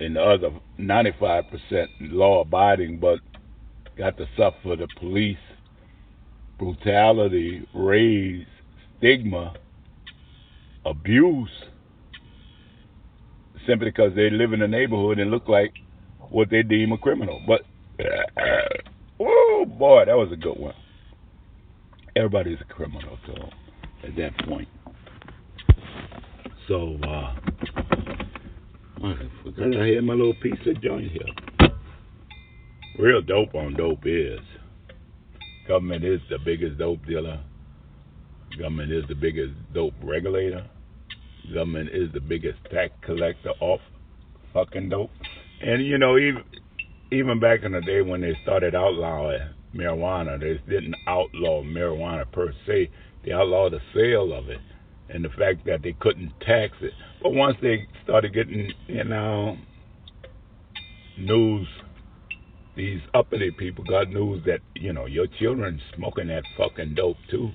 and 0.00 0.16
the 0.16 0.22
other 0.22 0.50
95% 0.78 1.86
law 2.00 2.40
abiding, 2.40 2.98
but 2.98 3.20
got 3.96 4.16
to 4.16 4.26
suffer 4.36 4.76
the 4.76 4.88
police 4.98 5.36
brutality, 6.58 7.66
raise, 7.74 8.46
stigma, 8.98 9.54
abuse, 10.84 11.50
simply 13.66 13.90
because 13.90 14.14
they 14.14 14.28
live 14.28 14.52
in 14.52 14.60
a 14.60 14.68
neighborhood 14.68 15.18
and 15.18 15.30
look 15.30 15.48
like 15.48 15.72
what 16.30 16.50
they 16.50 16.62
deem 16.62 16.92
a 16.92 16.98
criminal. 16.98 17.42
But, 17.46 17.62
oh 19.20 19.64
boy, 19.66 20.04
that 20.04 20.16
was 20.16 20.30
a 20.32 20.36
good 20.36 20.58
one. 20.58 20.74
Everybody's 22.14 22.58
a 22.60 22.72
criminal, 22.72 23.18
so 23.26 23.34
at 24.04 24.16
that 24.16 24.36
point. 24.46 24.68
So, 26.68 26.96
uh, 27.02 27.34
I 29.02 29.30
forgot 29.42 29.80
I 29.80 29.86
had 29.94 30.04
my 30.04 30.14
little 30.14 30.34
piece 30.42 30.58
of 30.66 30.82
joint 30.82 31.10
here. 31.10 31.70
Real 32.98 33.22
dope 33.22 33.54
on 33.54 33.74
dope 33.74 34.04
is. 34.04 34.40
Government 35.66 36.04
is 36.04 36.20
the 36.28 36.38
biggest 36.44 36.78
dope 36.78 37.04
dealer. 37.06 37.40
Government 38.58 38.92
is 38.92 39.04
the 39.08 39.14
biggest 39.14 39.52
dope 39.72 39.94
regulator. 40.02 40.66
Government 41.54 41.90
is 41.92 42.12
the 42.12 42.20
biggest 42.20 42.58
tax 42.70 42.92
collector 43.02 43.52
off 43.60 43.80
fucking 44.52 44.88
dope. 44.88 45.10
And 45.62 45.84
you 45.84 45.98
know, 45.98 46.18
even 46.18 46.42
even 47.12 47.40
back 47.40 47.62
in 47.64 47.72
the 47.72 47.80
day 47.80 48.02
when 48.02 48.20
they 48.20 48.36
started 48.42 48.74
outlawing 48.74 49.40
marijuana, 49.74 50.38
they 50.38 50.60
didn't 50.70 50.96
outlaw 51.06 51.62
marijuana 51.62 52.30
per 52.30 52.52
se. 52.66 52.90
They 53.24 53.32
outlawed 53.32 53.72
the 53.72 53.80
sale 53.94 54.32
of 54.32 54.48
it 54.48 54.60
and 55.08 55.24
the 55.24 55.28
fact 55.30 55.66
that 55.66 55.82
they 55.82 55.94
couldn't 55.98 56.32
tax 56.40 56.74
it. 56.80 56.92
But 57.22 57.32
once 57.32 57.56
they 57.60 57.86
started 58.04 58.32
getting, 58.32 58.72
you 58.86 59.04
know, 59.04 59.56
news, 61.18 61.66
these 62.76 63.00
uppity 63.12 63.50
people 63.50 63.84
got 63.84 64.08
news 64.08 64.42
that, 64.46 64.60
you 64.74 64.92
know, 64.92 65.06
your 65.06 65.26
children 65.38 65.80
smoking 65.96 66.28
that 66.28 66.44
fucking 66.56 66.94
dope 66.94 67.16
too. 67.30 67.50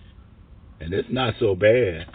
And 0.79 0.93
it's 0.93 1.07
not 1.09 1.33
so 1.39 1.55
bad. 1.55 2.05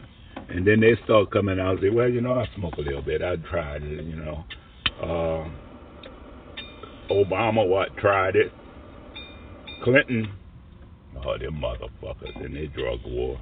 And 0.49 0.67
then 0.67 0.81
they 0.81 0.93
start 1.05 1.31
coming 1.31 1.59
out 1.59 1.73
and 1.73 1.81
say, 1.81 1.91
well, 1.91 2.09
you 2.09 2.21
know, 2.21 2.35
I 2.35 2.47
smoke 2.57 2.75
a 2.77 2.83
little 2.83 3.03
bit. 3.03 3.23
I 3.23 3.37
tried 3.37 3.83
it, 3.83 4.05
you 4.05 4.17
know. 4.17 4.45
Uh, 5.01 5.49
Obama, 7.13 7.67
what, 7.67 7.97
tried 7.97 8.37
it. 8.37 8.53
Clinton, 9.83 10.33
oh, 11.25 11.39
them 11.39 11.61
motherfuckers 11.63 12.45
in 12.45 12.55
their 12.55 12.67
drug 12.67 13.01
war. 13.05 13.41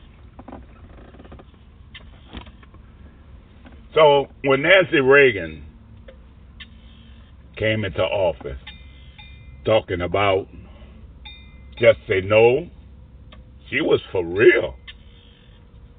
So 3.95 4.27
when 4.45 4.63
Nancy 4.63 5.01
Reagan 5.01 5.65
came 7.57 7.85
into 7.85 8.03
office 8.03 8.59
talking 9.65 10.01
about 10.01 10.47
just 11.79 11.99
say 12.09 12.21
no, 12.21 12.69
she 13.71 13.81
was 13.81 14.01
for 14.13 14.25
real. 14.25 14.75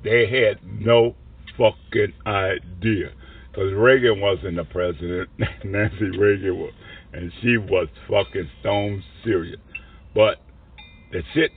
They 0.03 0.27
had 0.27 0.60
no 0.63 1.15
fucking 1.58 2.13
idea. 2.25 3.12
Because 3.51 3.73
Reagan 3.73 4.21
wasn't 4.21 4.55
the 4.55 4.65
president, 4.65 5.29
Nancy 5.65 6.17
Reagan 6.17 6.58
was, 6.58 6.73
and 7.13 7.32
she 7.41 7.58
was 7.58 7.88
fucking 8.08 8.49
stone 8.62 9.03
serious. 9.23 9.60
But 10.13 10.38
the 11.12 11.21
shit 11.34 11.51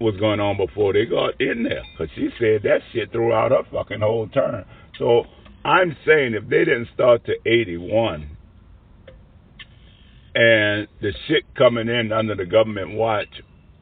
was 0.00 0.16
going 0.18 0.40
on 0.40 0.56
before 0.56 0.92
they 0.92 1.06
got 1.06 1.40
in 1.40 1.62
there. 1.62 1.82
Because 1.92 2.12
she 2.14 2.28
said 2.38 2.62
that 2.64 2.80
shit 2.92 3.12
throughout 3.12 3.52
her 3.52 3.62
fucking 3.70 4.00
whole 4.00 4.28
term. 4.28 4.64
So 4.98 5.24
I'm 5.64 5.96
saying 6.06 6.34
if 6.34 6.48
they 6.48 6.64
didn't 6.64 6.88
start 6.94 7.24
to 7.26 7.34
81 7.46 8.36
and 10.34 10.88
the 11.00 11.12
shit 11.28 11.44
coming 11.56 11.88
in 11.88 12.12
under 12.12 12.34
the 12.34 12.44
government 12.44 12.94
watch, 12.94 13.28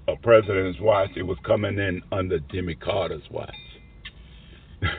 a 0.06 0.16
president's 0.16 0.78
watch, 0.80 1.10
it 1.16 1.22
was 1.22 1.38
coming 1.46 1.78
in 1.78 2.02
under 2.12 2.38
Jimmy 2.50 2.74
Carter's 2.74 3.22
watch. 3.30 3.54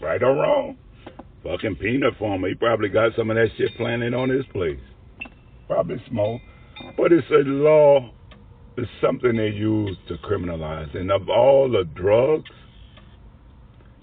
right 0.00 0.22
or 0.22 0.34
wrong? 0.34 0.76
Fucking 1.44 1.76
peanut 1.76 2.14
farmer. 2.18 2.48
He 2.48 2.54
probably 2.54 2.88
got 2.88 3.12
some 3.16 3.30
of 3.30 3.36
that 3.36 3.48
shit 3.56 3.70
planted 3.76 4.14
on 4.14 4.28
his 4.30 4.44
place. 4.52 4.80
Probably 5.72 6.02
smoke. 6.10 6.42
But 6.98 7.12
it's 7.12 7.26
a 7.30 7.48
law 7.48 8.12
It's 8.76 8.90
something 9.00 9.36
they 9.36 9.48
use 9.48 9.96
to 10.08 10.16
criminalize. 10.18 10.94
And 10.96 11.10
of 11.10 11.28
all 11.28 11.70
the 11.70 11.84
drugs, 11.94 12.50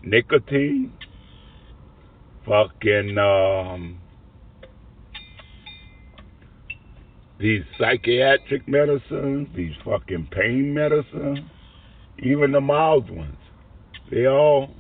nicotine, 0.04 0.94
fucking 2.46 3.18
um, 3.18 4.00
these 7.40 7.64
psychiatric 7.80 8.68
medicines, 8.68 9.48
these 9.56 9.74
fucking 9.84 10.30
pain 10.32 10.74
medicines, 10.74 11.40
even 12.20 12.52
the 12.52 12.62
mild 12.62 13.10
ones, 13.10 13.38
they 14.12 14.28
all 14.28 14.72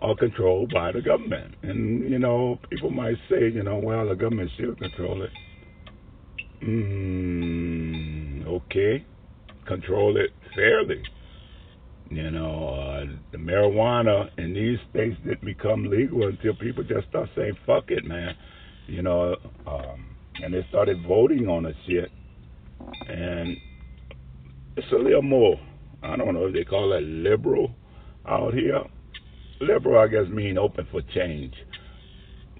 are 0.00 0.14
controlled 0.14 0.72
by 0.72 0.92
the 0.92 1.00
government. 1.00 1.54
And, 1.62 2.08
you 2.08 2.18
know, 2.18 2.58
people 2.70 2.90
might 2.90 3.16
say, 3.28 3.50
you 3.50 3.62
know, 3.62 3.78
well, 3.78 4.08
the 4.08 4.14
government 4.14 4.50
should 4.56 4.78
control 4.78 5.22
it. 5.22 5.30
Mm, 6.62 8.46
okay, 8.46 9.04
control 9.66 10.16
it 10.16 10.30
fairly. 10.54 11.02
You 12.08 12.30
know, 12.30 12.68
uh, 12.68 13.04
the 13.32 13.38
marijuana 13.38 14.30
in 14.38 14.54
these 14.54 14.78
states 14.90 15.16
didn't 15.24 15.44
become 15.44 15.84
legal 15.84 16.26
until 16.28 16.54
people 16.54 16.84
just 16.84 17.08
start 17.08 17.28
saying, 17.36 17.56
fuck 17.66 17.90
it, 17.90 18.04
man. 18.04 18.34
You 18.86 19.02
know, 19.02 19.34
um, 19.66 20.16
and 20.42 20.54
they 20.54 20.64
started 20.68 20.98
voting 21.06 21.48
on 21.48 21.64
the 21.64 21.72
shit. 21.86 22.10
And 23.08 23.56
it's 24.76 24.92
a 24.92 24.96
little 24.96 25.22
more, 25.22 25.56
I 26.02 26.16
don't 26.16 26.34
know 26.34 26.46
if 26.46 26.54
they 26.54 26.64
call 26.64 26.92
it 26.92 27.02
liberal 27.02 27.72
out 28.28 28.54
here. 28.54 28.82
Liberal, 29.60 29.98
I 29.98 30.06
guess, 30.06 30.28
mean 30.28 30.58
open 30.58 30.86
for 30.90 31.02
change. 31.14 31.54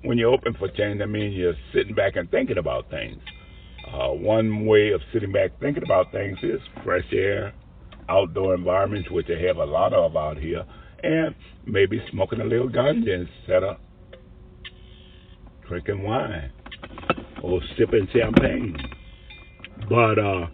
When 0.02 0.18
you're 0.18 0.32
open 0.32 0.54
for 0.58 0.68
change, 0.68 0.98
that 0.98 1.08
means 1.08 1.34
you're 1.34 1.54
sitting 1.72 1.94
back 1.94 2.16
and 2.16 2.30
thinking 2.30 2.58
about 2.58 2.90
things. 2.90 3.22
Uh, 3.92 4.08
one 4.08 4.66
way 4.66 4.90
of 4.90 5.00
sitting 5.12 5.32
back 5.32 5.50
thinking 5.60 5.82
about 5.84 6.10
things 6.12 6.38
is 6.42 6.60
fresh 6.84 7.04
air, 7.12 7.54
outdoor 8.08 8.54
environments, 8.54 9.10
which 9.10 9.26
they 9.26 9.40
have 9.46 9.56
a 9.56 9.64
lot 9.64 9.92
of 9.92 10.16
out 10.16 10.36
here, 10.38 10.64
and 11.02 11.34
maybe 11.66 12.02
smoking 12.10 12.40
a 12.40 12.44
little 12.44 12.68
ganja 12.68 13.26
instead 13.26 13.62
of 13.62 13.76
drinking 15.68 16.02
wine 16.02 16.50
or 17.42 17.60
sipping 17.78 18.08
champagne. 18.12 18.76
But 19.88 20.18
uh, 20.18 20.46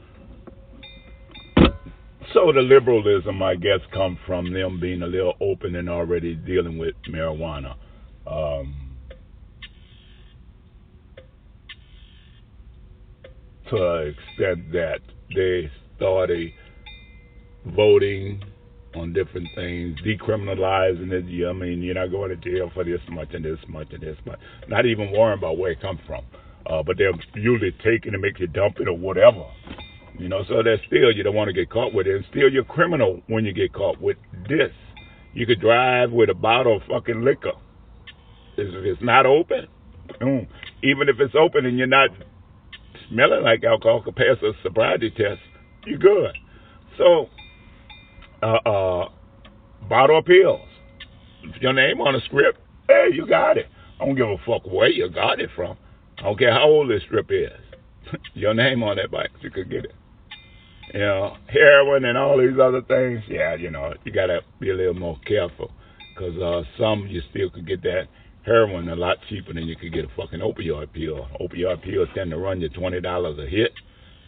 so 2.35 2.53
the 2.53 2.61
liberalism, 2.61 3.42
I 3.42 3.55
guess, 3.55 3.81
come 3.92 4.18
from 4.27 4.53
them 4.53 4.81
being 4.81 5.03
a 5.03 5.07
little 5.07 5.35
open 5.40 5.77
and 5.77 5.88
already 5.88 6.35
dealing 6.35 6.79
with 6.79 6.95
marijuana. 7.09 7.77
Um, 8.27 8.92
to 13.73 13.77
an 13.77 14.09
extent 14.09 14.73
that 14.73 15.01
they 15.35 15.71
started 15.97 16.53
voting 17.75 18.43
on 18.95 19.13
different 19.15 19.49
things, 19.55 19.99
decriminalizing 20.05 21.11
it. 21.11 21.49
I 21.49 21.53
mean, 21.53 21.83
you're 21.83 21.95
not 21.95 22.11
going 22.11 22.29
to 22.29 22.37
jail 22.37 22.71
for 22.75 22.85
this 22.85 23.01
much 23.09 23.33
and 23.33 23.45
this 23.45 23.59
much 23.69 23.89
and 23.93 24.03
this 24.03 24.19
much. 24.27 24.39
Not 24.69 24.85
even 24.85 25.11
worrying 25.13 25.39
about 25.39 25.57
where 25.57 25.73
it 25.73 25.81
comes 25.81 26.01
from. 26.07 26.25
Uh, 26.67 26.83
but 26.83 26.97
they're 26.99 27.13
usually 27.35 27.73
taking 27.83 28.13
and 28.13 28.23
make 28.23 28.39
you 28.39 28.47
dump 28.47 28.77
it 28.79 28.89
or 28.89 28.97
whatever. 28.97 29.45
You 30.19 30.29
know, 30.29 30.43
so 30.47 30.63
that 30.63 30.77
still 30.87 31.11
you 31.11 31.23
don't 31.23 31.35
want 31.35 31.49
to 31.49 31.55
get 31.55 31.71
caught 31.71 31.95
with 31.95 32.07
it. 32.07 32.15
And 32.15 32.25
still 32.31 32.53
you're 32.53 32.65
criminal 32.65 33.23
when 33.29 33.45
you 33.45 33.53
get 33.53 33.73
caught 33.73 34.01
with 34.01 34.19
this. 34.49 34.71
You 35.33 35.47
could 35.47 35.61
drive 35.61 36.13
with 36.13 36.29
a 36.29 36.35
bottle 36.35 36.77
of 36.77 36.83
fucking 36.83 37.25
liquor 37.25 37.53
If 38.59 38.85
it's 38.85 39.03
not 39.03 39.25
open. 39.25 39.67
Even 40.21 41.09
if 41.09 41.19
it's 41.19 41.35
open 41.35 41.65
and 41.65 41.79
you're 41.79 41.87
not 41.87 42.11
smelling 43.12 43.42
like 43.44 43.64
alcohol, 43.64 44.03
can 44.03 44.14
pass 44.14 44.37
a 44.42 44.53
sobriety 44.62 45.11
test. 45.11 45.40
You're 45.87 45.98
good. 45.98 46.37
So, 46.98 47.29
uh, 48.42 48.68
uh, 48.68 49.09
bottle 49.88 50.18
of 50.18 50.25
pills. 50.25 50.61
Your 51.61 51.72
name 51.72 52.01
on 52.01 52.14
the 52.14 52.20
script, 52.27 52.59
hey, 52.88 53.09
you 53.12 53.27
got 53.27 53.59
it. 53.59 53.66
I 54.01 54.07
don't 54.07 54.14
give 54.14 54.29
a 54.29 54.37
fuck 54.46 54.64
where 54.66 54.88
you 54.88 55.09
got 55.09 55.40
it 55.40 55.51
from. 55.55 55.77
I 56.18 56.22
don't 56.22 56.38
care 56.38 56.53
how 56.53 56.64
old 56.64 56.90
this 56.90 57.03
strip 57.07 57.31
is. 57.31 57.51
your 58.35 58.55
name 58.55 58.83
on 58.83 58.96
that 58.96 59.11
bike, 59.11 59.31
you 59.40 59.51
could 59.51 59.70
get 59.70 59.85
it. 59.85 59.94
You 60.94 61.01
know, 61.01 61.37
heroin 61.48 62.05
and 62.05 62.18
all 62.18 62.38
these 62.38 62.59
other 62.61 62.83
things. 62.83 63.22
Yeah, 63.29 63.55
you 63.55 63.70
know, 63.70 63.94
you 64.05 64.12
gotta 64.12 64.40
be 64.61 64.70
a 64.70 64.75
little 64.75 64.94
more 64.94 65.18
careful 65.27 65.70
because 66.14 66.38
uh, 66.40 66.62
some 66.79 67.07
you 67.09 67.22
still 67.31 67.51
could 67.51 67.66
get 67.66 67.83
that 67.83 68.09
heroin 68.45 68.89
a 68.89 68.97
lot 68.97 69.17
cheaper 69.29 69.53
than 69.53 69.65
you 69.65 69.77
could 69.77 69.93
get 69.93 70.05
a 70.05 70.09
fucking 70.17 70.41
opioid 70.41 70.93
pill. 70.93 71.29
Opioid 71.41 71.83
pills 71.83 72.09
tend 72.15 72.31
to 72.31 72.39
run 72.39 72.61
you 72.61 72.69
twenty 72.69 73.01
dollars 73.01 73.39
a 73.39 73.49
hit, 73.49 73.73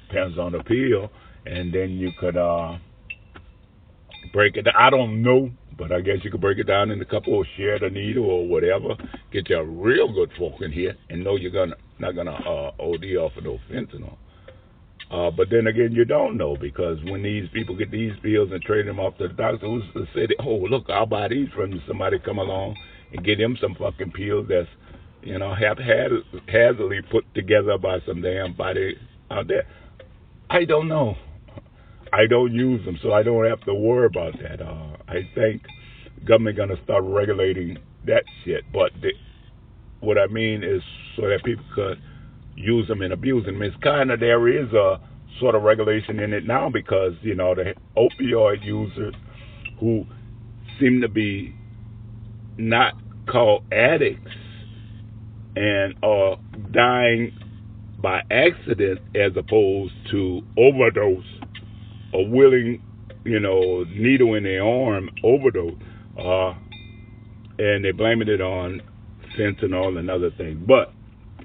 depends 0.09 0.39
on 0.39 0.53
the 0.53 0.63
pill, 0.63 1.11
and 1.47 1.73
then 1.73 1.91
you 1.91 2.11
could 2.19 2.37
uh 2.37 2.77
break 4.33 4.57
it. 4.57 4.67
I 4.77 4.91
don't 4.91 5.23
know, 5.23 5.51
but 5.77 5.93
I 5.93 6.01
guess 6.01 6.19
you 6.23 6.31
could 6.31 6.41
break 6.41 6.59
it 6.59 6.67
down 6.67 6.91
in 6.91 7.01
a 7.01 7.05
couple 7.05 7.35
or 7.35 7.47
share 7.57 7.79
the 7.79 7.91
needle 7.91 8.25
or 8.25 8.47
whatever. 8.47 8.95
Get 9.33 9.51
you 9.51 9.59
a 9.59 9.65
real 9.65 10.13
good 10.13 10.31
fucking 10.39 10.73
hit, 10.73 10.97
and 11.11 11.25
know 11.25 11.37
you're 11.37 11.51
gonna 11.51 11.77
not 11.99 12.15
gonna 12.15 12.33
uh, 12.33 12.71
OD 12.81 13.05
off 13.19 13.37
of 13.37 13.45
no 13.45 13.59
fentanyl. 13.71 14.17
Uh, 15.11 15.31
but 15.31 15.49
then 15.51 15.67
again, 15.67 15.93
you 15.93 16.05
don't 16.05 16.37
know 16.37 16.57
because 16.57 16.99
when 17.05 17.23
these 17.23 17.49
people 17.53 17.77
get 17.77 17.91
these 17.91 18.13
pills 18.23 18.51
and 18.51 18.63
trade 18.63 18.87
them 18.87 18.99
off 18.99 19.17
to 19.19 19.29
the 19.29 19.35
doctor, 19.35 19.67
who's 19.67 19.85
to 19.93 20.07
say, 20.15 20.27
that, 20.27 20.37
oh, 20.41 20.57
look, 20.57 20.87
I'll 20.89 21.07
buy 21.07 21.29
these 21.29 21.49
from 21.55 21.73
you. 21.73 21.81
Somebody 21.87 22.19
come 22.19 22.39
along 22.39 22.75
and 23.15 23.25
get 23.25 23.41
him 23.41 23.57
some 23.61 23.75
fucking 23.77 24.13
pills 24.13 24.47
that's, 24.49 24.69
you 25.23 25.39
know, 25.39 25.55
haphazardly 25.55 27.01
put 27.11 27.25
together 27.35 27.79
by 27.79 27.99
some 28.07 28.21
damn 28.21 28.55
body 28.55 28.97
out 29.31 29.49
there. 29.49 29.67
I 30.51 30.65
don't 30.65 30.89
know. 30.89 31.17
I 32.13 32.27
don't 32.29 32.53
use 32.53 32.85
them, 32.85 32.99
so 33.03 33.13
I 33.13 33.23
don't 33.23 33.49
have 33.49 33.61
to 33.63 33.75
worry 33.75 34.07
about 34.07 34.35
that. 34.43 34.61
Uh, 34.61 34.97
I 35.09 35.29
think 35.35 35.63
government 36.25 36.57
gonna 36.57 36.83
start 36.85 37.05
regulating 37.05 37.79
that 38.07 38.25
shit. 38.45 38.65
But 38.73 38.93
the, 39.01 39.13
what 40.01 40.19
I 40.19 40.27
mean 40.27 40.63
is 40.63 40.83
so 41.17 41.23
that 41.23 41.43
people 41.45 41.65
could 41.75 42.01
use 42.57 42.87
them 42.89 43.03
and 43.03 43.13
abuse 43.13 43.45
them. 43.47 43.61
It's 43.63 43.77
kind 43.83 44.11
of 44.11 44.21
there 44.21 44.49
is 44.49 44.73
a 44.73 45.01
sort 45.41 45.55
of 45.55 45.63
regulation 45.63 46.21
in 46.21 46.33
it 46.33 46.47
now 46.47 46.71
because 46.71 47.13
you 47.23 47.35
know 47.35 47.55
the 47.55 47.75
opioid 47.97 48.65
users 48.65 49.15
who 49.81 50.05
seem 50.79 51.01
to 51.01 51.09
be 51.09 51.55
not 52.57 52.95
called 53.27 53.65
addicts 53.73 54.31
and 55.57 55.95
are 56.03 56.37
dying 56.73 57.33
by 58.01 58.23
accident 58.31 59.01
as 59.15 59.33
opposed 59.37 59.95
to 60.11 60.43
overdose 60.59 61.25
or 62.13 62.29
willing, 62.29 62.83
you 63.25 63.41
know, 63.41 63.85
needle 63.85 64.35
in 64.35 64.45
their 64.45 64.65
arm 64.65 65.11
overdose. 65.23 65.75
Uh, 66.19 66.55
and 67.59 67.85
they're 67.85 67.93
blaming 67.93 68.29
it 68.29 68.41
on 68.41 68.83
fentanyl 69.39 69.99
and 69.99 70.11
other 70.11 70.31
things. 70.31 70.63
But, 70.67 70.93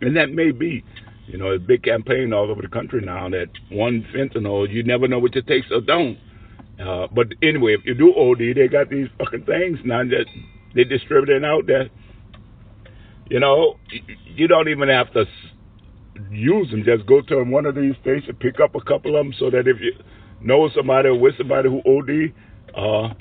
and 0.02 0.16
that 0.18 0.32
may 0.32 0.52
be, 0.52 0.84
you 1.28 1.38
know, 1.38 1.52
a 1.52 1.60
big 1.60 1.84
campaign 1.84 2.34
all 2.34 2.50
over 2.50 2.62
the 2.62 2.68
country 2.68 3.02
now 3.02 3.30
that 3.30 3.48
one 3.72 4.06
fentanyl, 4.14 4.72
you 4.72 4.84
never 4.84 5.08
know 5.08 5.20
what 5.20 5.36
it 5.36 5.48
takes 5.48 5.68
or 5.72 5.82
don't. 5.82 6.18
Uh, 6.80 7.08
but 7.14 7.28
anyway, 7.44 7.74
if 7.74 7.82
you 7.86 7.94
do 7.94 8.14
OD, 8.16 8.56
they 8.56 8.68
got 8.68 8.90
these 8.90 9.08
fucking 9.18 9.46
things 9.46 9.80
now 9.84 10.04
that 10.04 10.26
they 10.76 10.84
distributing 10.84 11.46
out 11.46 11.66
there. 11.68 11.90
You 13.30 13.40
know, 13.40 13.78
you 14.26 14.48
don't 14.48 14.70
even 14.70 14.90
have 14.90 15.12
to 15.14 15.26
use 16.32 16.70
them. 16.72 16.84
Just 16.84 17.06
go 17.06 17.22
to 17.22 17.44
one 17.44 17.66
of 17.66 17.76
these 17.76 17.94
stations, 18.02 18.36
pick 18.40 18.60
up 18.60 18.76
a 18.76 18.82
couple 18.82 19.16
of 19.16 19.26
them, 19.26 19.34
so 19.40 19.50
that 19.50 19.68
if 19.68 19.78
you 19.80 19.94
know 20.42 20.70
somebody 20.76 21.10
or 21.10 21.20
with 21.20 21.38
somebody 21.38 21.70
who 21.70 21.80
OD, 21.86 22.34
uh, 22.76 23.14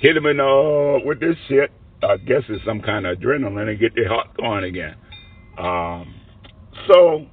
hit 0.00 0.14
them 0.14 0.26
in 0.26 0.40
uh 0.40 1.04
with 1.04 1.20
this 1.20 1.36
shit. 1.48 1.70
I 2.02 2.16
guess 2.16 2.42
it's 2.48 2.64
some 2.64 2.80
kind 2.80 3.06
of 3.06 3.18
adrenaline 3.18 3.68
and 3.68 3.78
get 3.78 3.94
their 3.94 4.08
heart 4.08 4.36
going 4.36 4.64
again. 4.64 4.96
Um, 5.56 6.14
so 6.88 7.26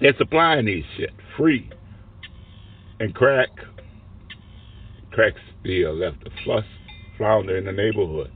they're 0.00 0.16
supplying 0.16 0.64
these 0.64 0.84
shit 0.96 1.10
free. 1.36 1.68
And 3.00 3.14
crack, 3.14 3.50
crack 5.10 5.34
still 5.60 5.94
left 5.94 6.26
a 6.26 6.30
flush 6.42 6.64
flounder 7.16 7.56
in 7.56 7.64
the 7.64 7.72
neighborhood. 7.72 8.30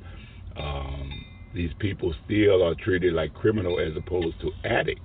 Um, 0.56 1.24
these 1.54 1.70
people 1.78 2.14
still 2.24 2.62
are 2.62 2.74
treated 2.74 3.14
like 3.14 3.32
criminal 3.34 3.78
as 3.80 3.96
opposed 3.96 4.40
to 4.40 4.50
addicts. 4.64 5.02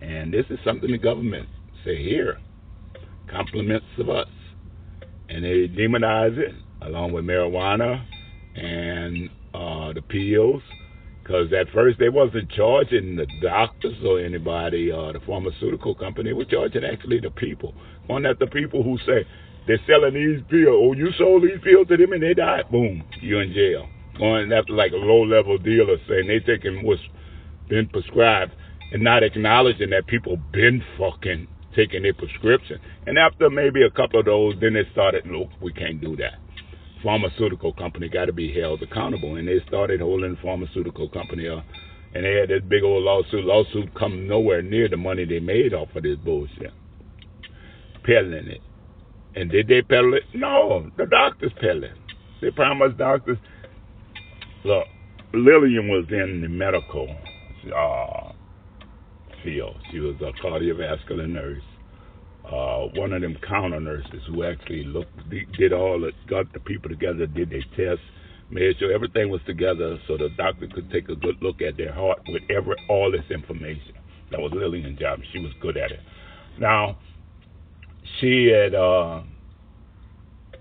And 0.00 0.32
this 0.32 0.44
is 0.50 0.58
something 0.64 0.90
the 0.90 0.98
government 0.98 1.48
say 1.84 2.02
here, 2.02 2.38
compliments 3.30 3.86
of 3.98 4.10
us. 4.10 4.28
And 5.28 5.44
they 5.44 5.68
demonize 5.68 6.36
it 6.38 6.54
along 6.82 7.12
with 7.12 7.24
marijuana 7.24 8.04
and 8.54 9.28
uh, 9.54 9.92
the 9.92 10.02
pills 10.02 10.62
because 11.26 11.52
at 11.52 11.68
first 11.74 11.98
they 11.98 12.08
wasn't 12.08 12.48
charging 12.52 13.16
the 13.16 13.26
doctors 13.42 13.96
or 14.04 14.20
anybody, 14.20 14.92
uh, 14.92 15.10
the 15.10 15.20
pharmaceutical 15.26 15.92
company. 15.92 16.30
They 16.30 16.34
were 16.34 16.44
charging 16.44 16.84
actually 16.84 17.18
the 17.18 17.30
people. 17.30 17.74
One 18.06 18.24
of 18.26 18.38
the 18.38 18.46
people 18.46 18.84
who 18.84 18.96
say 18.98 19.26
they're 19.66 19.80
selling 19.86 20.14
these 20.14 20.42
pills. 20.48 20.80
Oh, 20.80 20.92
you 20.92 21.10
sold 21.18 21.42
these 21.42 21.60
pills 21.62 21.88
to 21.88 21.96
them 21.96 22.12
and 22.12 22.22
they 22.22 22.34
died. 22.34 22.70
Boom, 22.70 23.02
you're 23.20 23.42
in 23.42 23.52
jail. 23.52 23.88
Going 24.18 24.52
after 24.52 24.72
like 24.72 24.92
a 24.92 24.96
low 24.96 25.22
level 25.22 25.58
dealer 25.58 25.96
saying 26.08 26.28
they 26.28 26.40
taking 26.40 26.84
what's 26.84 27.02
been 27.68 27.88
prescribed 27.88 28.52
and 28.92 29.02
not 29.02 29.22
acknowledging 29.22 29.90
that 29.90 30.06
people 30.06 30.38
been 30.52 30.82
fucking 30.98 31.48
taking 31.74 32.02
their 32.02 32.14
prescription. 32.14 32.78
And 33.06 33.18
after 33.18 33.50
maybe 33.50 33.82
a 33.82 33.90
couple 33.90 34.20
of 34.20 34.26
those, 34.26 34.54
then 34.60 34.74
they 34.74 34.88
started, 34.92 35.26
look, 35.26 35.50
we 35.60 35.72
can't 35.72 36.00
do 36.00 36.16
that 36.16 36.38
pharmaceutical 37.06 37.72
company 37.72 38.08
got 38.08 38.24
to 38.24 38.32
be 38.32 38.52
held 38.52 38.82
accountable. 38.82 39.36
And 39.36 39.46
they 39.46 39.60
started 39.68 40.00
holding 40.00 40.36
pharmaceutical 40.42 41.08
company 41.08 41.48
up. 41.48 41.64
And 42.14 42.24
they 42.24 42.34
had 42.34 42.48
this 42.48 42.62
big 42.68 42.82
old 42.82 43.04
lawsuit. 43.04 43.44
Lawsuit 43.44 43.94
come 43.94 44.26
nowhere 44.26 44.60
near 44.60 44.88
the 44.88 44.96
money 44.96 45.24
they 45.24 45.38
made 45.38 45.72
off 45.72 45.94
of 45.94 46.02
this 46.02 46.16
bullshit. 46.24 46.72
Peddling 48.04 48.48
it. 48.48 48.60
And 49.36 49.50
did 49.50 49.68
they 49.68 49.82
peddle 49.82 50.14
it? 50.14 50.24
No, 50.34 50.90
the 50.96 51.06
doctors 51.06 51.52
peddling. 51.60 51.92
They 52.40 52.50
promised 52.50 52.98
doctors. 52.98 53.38
Look, 54.64 54.86
Lillian 55.32 55.88
was 55.88 56.06
in 56.10 56.40
the 56.40 56.48
medical 56.48 57.14
uh, 57.74 58.32
field. 59.44 59.76
She 59.92 60.00
was 60.00 60.16
a 60.20 60.32
cardiovascular 60.42 61.28
nurse 61.28 61.62
uh, 62.50 62.86
one 62.94 63.12
of 63.12 63.22
them 63.22 63.36
counter 63.46 63.80
nurses 63.80 64.22
who 64.28 64.44
actually 64.44 64.84
looked, 64.84 65.10
did 65.58 65.72
all 65.72 65.98
the, 66.00 66.12
got 66.28 66.52
the 66.52 66.60
people 66.60 66.88
together, 66.88 67.26
did 67.26 67.50
their 67.50 67.64
tests, 67.76 68.04
made 68.50 68.76
sure 68.78 68.92
everything 68.92 69.30
was 69.30 69.40
together 69.46 69.98
so 70.06 70.16
the 70.16 70.28
doctor 70.36 70.68
could 70.72 70.88
take 70.92 71.08
a 71.08 71.16
good 71.16 71.34
look 71.42 71.60
at 71.60 71.76
their 71.76 71.92
heart 71.92 72.20
with 72.28 72.42
every 72.56 72.76
all 72.88 73.10
this 73.10 73.28
information. 73.30 73.94
That 74.30 74.40
was 74.40 74.52
Lillian's 74.54 74.98
job. 74.98 75.18
She 75.32 75.40
was 75.40 75.52
good 75.60 75.76
at 75.76 75.90
it. 75.90 76.00
Now, 76.58 76.98
she 78.20 78.46
had, 78.46 78.74
uh, 78.74 79.22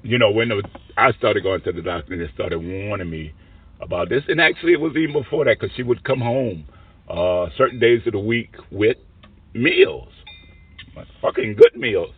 you 0.04 0.18
know, 0.18 0.32
when 0.32 0.52
I 0.98 1.12
started 1.14 1.44
going 1.44 1.62
to 1.62 1.72
the 1.72 1.82
doctor, 1.82 2.18
they 2.18 2.32
started 2.34 2.60
warning 2.60 3.10
me 3.10 3.34
about 3.82 4.10
this. 4.10 4.24
And 4.28 4.40
actually, 4.40 4.74
it 4.74 4.80
was 4.80 4.96
even 4.96 5.14
before 5.14 5.46
that 5.46 5.60
because 5.60 5.76
she 5.76 5.84
would 5.84 6.04
come 6.04 6.20
home 6.20 6.66
uh, 7.10 7.48
certain 7.58 7.80
days 7.80 8.02
of 8.06 8.14
the 8.14 8.20
week 8.20 8.56
with 8.72 8.98
meals 9.54 10.10
fucking 11.22 11.56
good 11.56 11.80
meals 11.80 12.14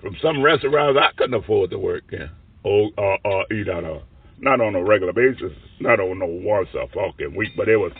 from 0.00 0.16
some 0.22 0.42
restaurants 0.42 0.98
I 1.00 1.12
couldn't 1.16 1.34
afford 1.34 1.70
to 1.70 1.78
work 1.78 2.04
in 2.12 2.30
or, 2.64 2.90
or, 2.96 3.18
or 3.24 3.52
eat 3.52 3.68
at 3.68 3.84
a 3.84 4.02
not 4.42 4.60
on 4.60 4.74
a 4.74 4.82
regular 4.82 5.12
basis, 5.12 5.52
not 5.80 6.00
on 6.00 6.18
no 6.18 6.26
once 6.26 6.68
a 6.74 6.86
fucking 6.88 7.36
week, 7.36 7.50
but 7.58 7.68
it 7.68 7.76
was 7.76 7.92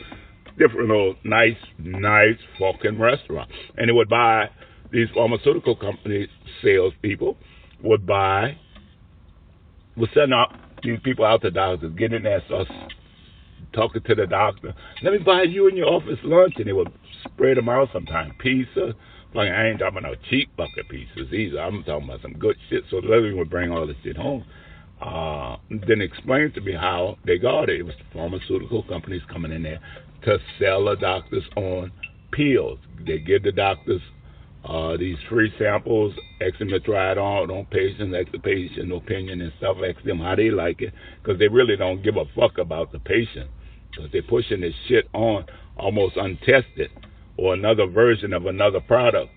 different 0.58 0.88
little 0.88 1.14
nice, 1.22 1.56
nice 1.78 2.38
fucking 2.58 2.98
restaurant. 2.98 3.50
And 3.76 3.90
it 3.90 3.92
would 3.92 4.08
buy 4.08 4.48
these 4.92 5.08
pharmaceutical 5.14 5.76
companies 5.76 6.28
salespeople 6.62 7.36
would 7.82 8.06
buy 8.06 8.56
would 9.96 10.10
send 10.14 10.32
out 10.32 10.54
these 10.82 10.98
people 11.02 11.24
out 11.24 11.42
to 11.42 11.50
doctors, 11.50 11.92
get 11.96 12.12
in 12.12 12.22
there, 12.22 12.42
talking 13.72 14.02
to 14.02 14.14
the 14.14 14.26
doctor. 14.26 14.74
Let 15.02 15.12
me 15.12 15.18
buy 15.18 15.42
you 15.42 15.68
and 15.68 15.76
your 15.76 15.88
office 15.88 16.18
lunch, 16.24 16.54
and 16.56 16.66
they 16.66 16.72
would 16.72 16.92
spread 17.24 17.56
them 17.56 17.68
out 17.68 17.88
sometimes 17.92 18.32
pizza, 18.38 18.94
like 19.34 19.50
I 19.50 19.68
ain't 19.68 19.78
talking 19.78 19.98
about 19.98 20.10
no 20.10 20.16
cheap 20.28 20.54
bucket 20.56 20.88
pieces 20.88 21.32
either. 21.32 21.60
I'm 21.60 21.84
talking 21.84 22.08
about 22.08 22.22
some 22.22 22.34
good 22.34 22.56
shit. 22.68 22.84
So 22.90 23.00
the 23.00 23.08
Lily 23.08 23.34
would 23.34 23.50
bring 23.50 23.70
all 23.70 23.86
this 23.86 23.96
shit 24.02 24.16
home. 24.16 24.44
Uh, 25.00 25.56
then 25.70 26.00
explain 26.00 26.52
to 26.52 26.60
me 26.60 26.72
how 26.72 27.16
they 27.24 27.38
got 27.38 27.70
it. 27.70 27.80
It 27.80 27.84
was 27.84 27.94
the 27.96 28.18
pharmaceutical 28.18 28.82
companies 28.82 29.22
coming 29.32 29.52
in 29.52 29.62
there 29.62 29.80
to 30.24 30.38
sell 30.58 30.84
the 30.84 30.96
doctors 30.96 31.44
on 31.56 31.90
pills. 32.32 32.78
They 33.06 33.18
give 33.18 33.44
the 33.44 33.52
doctors 33.52 34.02
uh, 34.64 34.96
these 34.96 35.16
free 35.28 35.52
samples, 35.58 36.14
ask 36.40 36.58
them 36.58 36.68
to 36.68 36.80
try 36.80 37.12
it 37.12 37.18
on 37.18 37.50
on 37.50 37.64
patients, 37.66 38.14
ask 38.14 38.30
the 38.30 38.38
patient 38.38 38.92
opinion 38.92 39.40
and 39.40 39.52
stuff, 39.58 39.76
ask 39.86 40.04
them 40.04 40.18
how 40.18 40.34
they 40.36 40.50
like 40.50 40.82
it, 40.82 40.92
because 41.22 41.38
they 41.38 41.48
really 41.48 41.76
don't 41.76 42.02
give 42.02 42.16
a 42.16 42.24
fuck 42.36 42.58
about 42.58 42.92
the 42.92 42.98
patient. 42.98 43.48
because 43.90 44.10
they're 44.12 44.22
pushing 44.22 44.60
this 44.60 44.74
shit 44.88 45.08
on 45.12 45.44
almost 45.78 46.16
untested 46.16 46.90
or 47.36 47.54
another 47.54 47.86
version 47.86 48.32
of 48.32 48.46
another 48.46 48.80
product. 48.80 49.32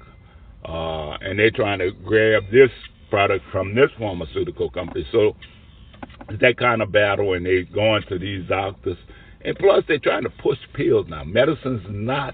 Uh, 0.67 1.11
and 1.21 1.39
they're 1.39 1.51
trying 1.51 1.79
to 1.79 1.91
grab 2.03 2.43
this 2.51 2.69
product 3.09 3.43
from 3.51 3.75
this 3.75 3.89
pharmaceutical 3.97 4.69
company. 4.69 5.05
So 5.11 5.35
it's 6.29 6.41
that 6.41 6.57
kind 6.57 6.81
of 6.81 6.91
battle, 6.91 7.33
and 7.33 7.45
they're 7.45 7.63
going 7.63 8.03
to 8.09 8.19
these 8.19 8.47
doctors. 8.47 8.97
And 9.45 9.57
plus, 9.57 9.83
they're 9.87 9.99
trying 9.99 10.23
to 10.23 10.29
push 10.29 10.57
pills 10.73 11.07
now. 11.09 11.23
Medicine's 11.23 11.85
not 11.89 12.33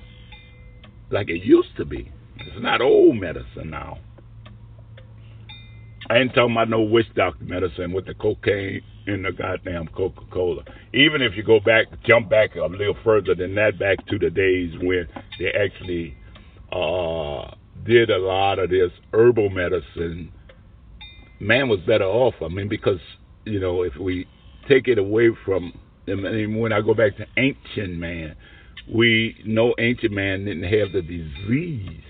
like 1.12 1.30
it 1.30 1.44
used 1.44 1.76
to 1.78 1.86
be. 1.86 2.12
It's 2.42 2.62
not 2.62 2.82
old 2.82 3.18
medicine 3.18 3.70
now. 3.70 3.98
I 6.10 6.18
ain't 6.18 6.34
talking 6.34 6.54
about 6.54 6.70
no 6.70 6.82
witch 6.82 7.06
doctor 7.16 7.44
medicine 7.46 7.94
with 7.94 8.08
the 8.08 8.16
cocaine 8.16 8.82
in 9.06 9.24
the 9.24 9.32
goddamn 9.32 9.88
Coca 9.96 10.22
Cola. 10.32 10.64
Even 10.94 11.22
if 11.22 11.34
you 11.36 11.44
go 11.44 11.60
back, 11.60 11.86
jump 12.04 12.30
back 12.30 12.56
a 12.56 12.66
little 12.66 12.98
further 13.04 13.36
than 13.36 13.54
that, 13.56 13.78
back 13.78 14.04
to 14.08 14.18
the 14.18 14.32
days 14.32 14.74
when 14.82 15.08
they 15.38 15.52
actually 15.52 16.18
uh, 16.72 17.54
did 17.86 18.10
a 18.10 18.18
lot 18.18 18.58
of 18.58 18.72
this 18.72 18.92
herbal 19.14 19.50
medicine, 19.50 20.32
man 21.40 21.70
was 21.70 21.80
better 21.82 22.06
off. 22.06 22.34
I 22.42 22.48
mean, 22.48 22.70
because, 22.70 23.00
you 23.46 23.60
know, 23.60 23.84
if 23.84 23.96
we 23.96 24.28
take 24.68 24.88
it 24.88 24.98
away 24.98 25.30
from, 25.46 25.74
I 26.08 26.16
mean, 26.16 26.60
when 26.60 26.74
I 26.74 26.82
go 26.82 26.96
back 26.96 27.18
to 27.18 27.26
ancient 27.38 28.00
man, 28.00 28.36
we 28.92 29.36
know 29.46 29.76
ancient 29.78 30.12
man 30.12 30.46
didn't 30.46 30.64
have 30.64 30.92
the 30.92 31.04
disease 31.04 32.02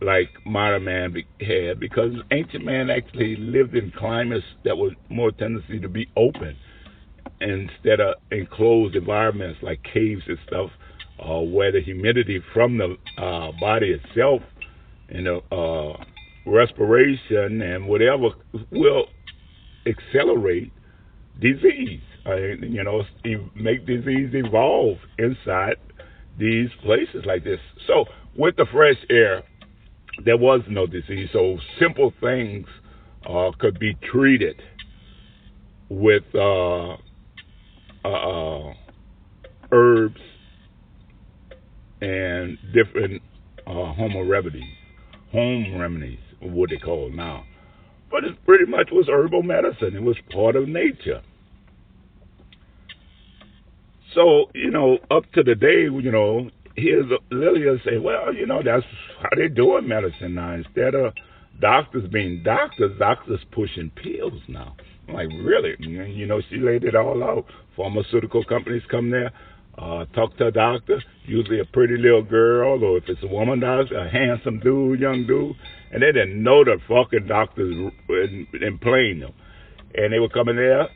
like 0.00 0.30
modern 0.46 0.84
man 0.84 1.14
had 1.40 1.78
because 1.78 2.12
ancient 2.30 2.64
man 2.64 2.90
actually 2.90 3.36
lived 3.36 3.74
in 3.74 3.92
climates 3.98 4.44
that 4.64 4.76
were 4.76 4.90
more 5.08 5.30
tendency 5.30 5.78
to 5.78 5.88
be 5.88 6.08
open 6.16 6.56
instead 7.40 8.00
of 8.00 8.14
enclosed 8.30 8.96
environments 8.96 9.58
like 9.62 9.80
caves 9.82 10.22
and 10.26 10.38
stuff 10.46 10.70
uh, 11.20 11.40
where 11.40 11.72
the 11.72 11.80
humidity 11.82 12.42
from 12.54 12.78
the 12.78 12.96
uh, 13.18 13.52
body 13.60 13.90
itself 13.90 14.42
and 15.10 15.26
the 15.26 15.40
uh, 15.54 16.04
respiration 16.46 17.60
and 17.60 17.86
whatever 17.86 18.30
will 18.70 19.06
accelerate 19.86 20.72
disease. 21.40 22.00
You 22.26 22.84
know, 22.84 23.02
make 23.54 23.86
disease 23.86 24.30
evolve 24.34 24.98
inside 25.18 25.76
these 26.38 26.68
places 26.84 27.24
like 27.24 27.44
this. 27.44 27.58
So 27.86 28.04
with 28.36 28.56
the 28.56 28.66
fresh 28.72 28.96
air, 29.08 29.42
there 30.24 30.36
was 30.36 30.60
no 30.68 30.86
disease. 30.86 31.28
So 31.32 31.58
simple 31.78 32.12
things 32.20 32.66
uh, 33.28 33.50
could 33.58 33.78
be 33.78 33.94
treated 34.10 34.60
with 35.88 36.24
uh, 36.34 36.96
uh, 38.04 38.08
uh 38.08 38.74
herbs 39.72 40.20
and 42.00 42.58
different 42.72 43.22
uh, 43.66 43.92
home 43.92 44.28
remedies. 44.28 44.62
Home 45.32 45.78
remedies, 45.78 46.18
what 46.40 46.70
they 46.70 46.76
call 46.76 47.10
now. 47.10 47.44
But 48.10 48.24
it 48.24 48.44
pretty 48.44 48.66
much 48.66 48.88
was 48.90 49.06
herbal 49.08 49.42
medicine. 49.42 49.94
It 49.94 50.02
was 50.02 50.16
part 50.32 50.56
of 50.56 50.68
nature. 50.68 51.22
So, 54.14 54.50
you 54.54 54.70
know, 54.70 54.98
up 55.10 55.30
to 55.34 55.44
the 55.44 55.54
day, 55.54 55.82
you 55.82 56.10
know, 56.10 56.50
here's 56.76 57.06
Lilia 57.30 57.76
say, 57.84 57.98
well, 57.98 58.34
you 58.34 58.46
know, 58.46 58.62
that's 58.62 58.84
how 59.20 59.28
they 59.36 59.48
doing 59.48 59.88
medicine 59.88 60.34
now. 60.34 60.54
Instead 60.54 60.94
of 60.94 61.12
doctors 61.60 62.08
being 62.10 62.42
doctors, 62.42 62.98
doctors 62.98 63.40
pushing 63.52 63.90
pills 63.90 64.40
now. 64.48 64.74
I'm 65.08 65.14
like, 65.14 65.28
really? 65.42 65.74
You 65.78 66.26
know, 66.26 66.40
she 66.48 66.56
laid 66.56 66.84
it 66.84 66.94
all 66.94 67.22
out. 67.22 67.46
Pharmaceutical 67.76 68.44
companies 68.44 68.82
come 68.90 69.10
there, 69.10 69.32
uh, 69.78 70.04
talk 70.14 70.36
to 70.38 70.46
a 70.46 70.50
doctor, 70.50 71.02
usually 71.24 71.60
a 71.60 71.64
pretty 71.64 71.96
little 71.96 72.22
girl, 72.22 72.82
or 72.82 72.98
if 72.98 73.04
it's 73.08 73.22
a 73.22 73.26
woman 73.26 73.60
doctor, 73.60 73.98
a 73.98 74.10
handsome 74.10 74.60
dude, 74.60 75.00
young 75.00 75.26
dude, 75.26 75.56
and 75.92 76.02
they 76.02 76.12
didn't 76.12 76.42
know 76.42 76.64
the 76.64 76.78
fucking 76.88 77.26
doctors 77.26 77.92
and, 78.08 78.46
and 78.52 78.80
playing 78.80 79.20
them. 79.20 79.32
And 79.94 80.12
they 80.12 80.18
would 80.18 80.32
come 80.32 80.48
in 80.48 80.56
there, 80.56 80.88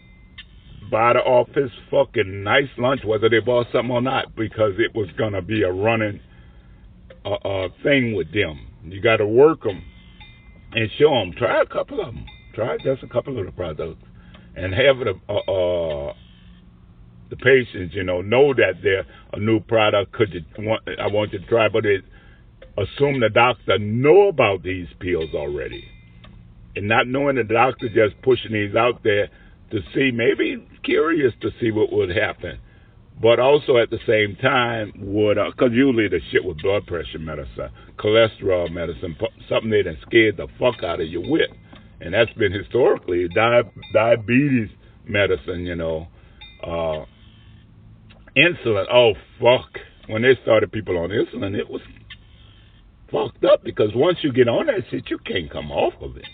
buy 0.95 1.13
the 1.13 1.19
office 1.19 1.73
fucking 1.91 2.45
nice 2.45 2.71
lunch, 2.79 3.01
whether 3.05 3.29
they 3.29 3.41
bought 3.41 3.67
something 3.73 3.91
or 3.91 4.01
not, 4.01 4.37
because 4.37 4.75
it 4.79 4.95
was 4.95 5.09
gonna 5.19 5.43
be 5.43 5.65
a 5.65 5.73
running 5.73 6.21
uh, 7.25 7.31
uh, 7.31 7.69
thing 7.83 8.15
with 8.15 8.33
them. 8.33 8.65
You 8.85 9.03
got 9.03 9.17
to 9.17 9.27
work 9.27 9.65
them 9.65 9.83
and 10.73 10.89
show 10.97 11.11
them. 11.11 11.33
Try 11.37 11.63
a 11.63 11.67
couple 11.67 11.99
of 11.99 12.15
them. 12.15 12.25
Try 12.55 12.77
just 12.85 13.03
a 13.03 13.09
couple 13.09 13.37
of 13.41 13.45
the 13.45 13.51
products, 13.51 14.01
and 14.55 14.73
have 14.73 14.99
the 14.99 15.19
uh, 15.29 15.33
uh, 15.33 16.15
the 17.31 17.37
patients, 17.39 17.93
you 17.93 18.05
know, 18.05 18.21
know 18.21 18.55
that 18.55 18.75
they're 18.81 19.05
a 19.33 19.41
new 19.41 19.59
product. 19.59 20.13
Could 20.13 20.33
you 20.33 20.43
want? 20.59 20.83
I 21.01 21.09
want 21.09 21.33
you 21.33 21.41
to 21.41 21.47
try, 21.47 21.69
but 21.69 21.85
it 21.85 22.05
assume 22.79 23.19
the 23.19 23.31
doctor 23.31 23.81
know 23.81 24.29
about 24.29 24.63
these 24.63 24.87
pills 25.01 25.35
already, 25.35 25.83
and 26.77 26.87
not 26.87 27.09
knowing 27.09 27.35
the 27.35 27.43
doctor 27.43 27.89
just 27.89 28.23
pushing 28.23 28.53
these 28.53 28.77
out 28.77 29.03
there 29.03 29.29
to 29.75 29.81
see, 29.93 30.13
maybe 30.13 30.65
curious 30.85 31.33
to 31.43 31.51
see 31.61 31.73
what 31.73 31.93
would 31.93 32.11
happen. 32.11 32.61
But 33.21 33.41
also 33.41 33.77
at 33.77 33.91
the 33.91 33.99
same 34.07 34.37
time, 34.37 34.93
would 34.99 35.37
because 35.37 35.71
uh, 35.71 35.75
usually 35.75 36.09
the 36.09 36.21
shit 36.31 36.45
with 36.45 36.59
blood 36.63 36.87
pressure 36.87 37.19
medicine, 37.19 37.71
cholesterol 37.99 38.71
medicine, 38.71 39.17
something 39.49 39.71
they 39.71 39.83
done 39.83 39.99
scared 40.03 40.37
the 40.37 40.47
fuck 40.59 40.83
out 40.85 41.01
of 41.01 41.09
you 41.09 41.21
with, 41.21 41.51
and 42.01 42.15
that's 42.15 42.33
been 42.35 42.53
historically 42.53 43.29
di- 43.35 43.71
diabetes 43.93 44.69
medicine. 45.07 45.61
You 45.61 45.77
know, 45.77 46.09
uh, 46.63 47.05
insulin. 48.37 48.87
Oh 48.93 49.13
fuck! 49.41 49.71
When 50.09 50.23
they 50.23 50.37
started 50.43 50.71
people 50.73 50.99
on 50.99 51.11
insulin, 51.11 51.57
it 51.57 51.69
was 51.69 51.83
fucked 53.11 53.45
up 53.45 53.63
because 53.65 53.91
once 53.95 54.19
you 54.23 54.33
get 54.33 54.49
on 54.49 54.67
that 54.67 54.83
shit, 54.91 55.09
you 55.09 55.19
can't 55.19 55.51
come 55.51 55.71
off 55.71 55.95
of 56.01 56.17
it. 56.17 56.27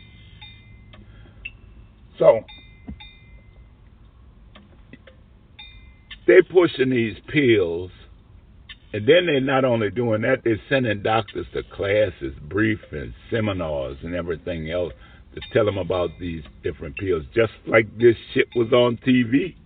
So 2.19 2.41
they're 6.31 6.45
pushing 6.45 6.91
these 6.91 7.17
pills, 7.27 7.91
and 8.93 9.05
then 9.07 9.27
they're 9.27 9.41
not 9.41 9.65
only 9.65 9.91
doing 9.91 10.23
that, 10.23 10.43
they're 10.45 10.61
sending 10.69 11.03
doctors 11.03 11.47
to 11.55 11.65
classes, 11.65 12.35
briefings, 12.47 13.13
seminars, 13.33 13.97
and 14.05 14.15
everything 14.15 14.71
else 14.71 14.93
to 15.35 15.41
tell 15.53 15.65
them 15.65 15.79
about 15.79 16.11
these 16.21 16.45
different 16.63 16.97
pills. 16.97 17.25
Just 17.35 17.53
like 17.67 17.87
this 17.99 18.15
shit 18.33 18.47
was 18.55 18.73
on 18.73 18.97
TV. 18.99 19.57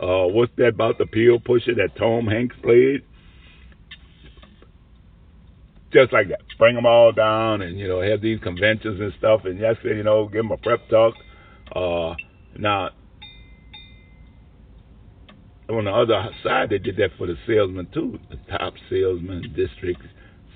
Uh, 0.00 0.32
what's 0.32 0.52
that 0.56 0.68
about 0.68 0.96
the 0.96 1.04
pill 1.04 1.38
pusher 1.38 1.74
that 1.74 1.94
Tom 1.98 2.26
Hanks 2.26 2.56
played? 2.62 3.02
Just 5.92 6.14
like 6.14 6.28
that. 6.28 6.40
Bring 6.58 6.76
them 6.76 6.86
all 6.86 7.12
down 7.12 7.60
and, 7.60 7.78
you 7.78 7.88
know, 7.88 8.00
have 8.00 8.22
these 8.22 8.40
conventions 8.40 9.00
and 9.00 9.12
stuff. 9.18 9.42
And 9.44 9.58
yesterday, 9.58 9.98
you 9.98 10.02
know, 10.02 10.28
give 10.28 10.44
them 10.44 10.52
a 10.52 10.56
prep 10.56 10.88
talk. 10.88 11.14
Uh, 11.74 12.14
now, 12.58 12.90
on 15.78 15.84
the 15.84 15.92
other 15.92 16.28
side, 16.42 16.70
they 16.70 16.78
did 16.78 16.96
that 16.96 17.10
for 17.16 17.26
the 17.26 17.36
salesmen 17.46 17.86
too. 17.92 18.18
The 18.30 18.38
top 18.56 18.74
salesman, 18.88 19.42
district 19.54 20.02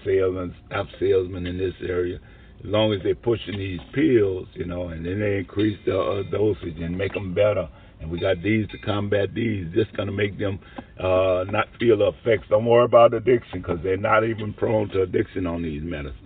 salesmen, 0.04 0.54
top 0.70 0.86
salesmen 0.98 1.46
in 1.46 1.58
this 1.58 1.74
area. 1.86 2.16
As 2.16 2.70
long 2.70 2.92
as 2.92 3.00
they're 3.02 3.14
pushing 3.14 3.58
these 3.58 3.80
pills, 3.92 4.48
you 4.54 4.64
know, 4.64 4.88
and 4.88 5.04
then 5.04 5.20
they 5.20 5.38
increase 5.38 5.78
the 5.84 5.98
uh, 5.98 6.22
dosage 6.30 6.78
and 6.78 6.96
make 6.96 7.12
them 7.12 7.34
better. 7.34 7.68
And 8.00 8.10
we 8.10 8.18
got 8.18 8.42
these 8.42 8.66
to 8.68 8.78
combat 8.78 9.34
these. 9.34 9.66
Just 9.74 9.94
going 9.96 10.08
to 10.08 10.12
make 10.12 10.38
them 10.38 10.58
uh, 10.98 11.44
not 11.50 11.66
feel 11.78 11.98
the 11.98 12.08
effects. 12.08 12.48
Don't 12.48 12.64
worry 12.64 12.84
about 12.84 13.14
addiction 13.14 13.60
because 13.60 13.78
they're 13.82 13.96
not 13.96 14.24
even 14.24 14.52
prone 14.54 14.88
to 14.90 15.02
addiction 15.02 15.46
on 15.46 15.62
these 15.62 15.82
medicines. 15.82 16.20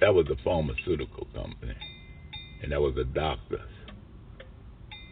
That 0.00 0.14
was 0.14 0.26
a 0.30 0.36
pharmaceutical 0.44 1.26
company 1.34 1.74
and 2.62 2.72
that 2.72 2.80
was 2.80 2.94
the 2.94 3.04
doctors. 3.04 3.60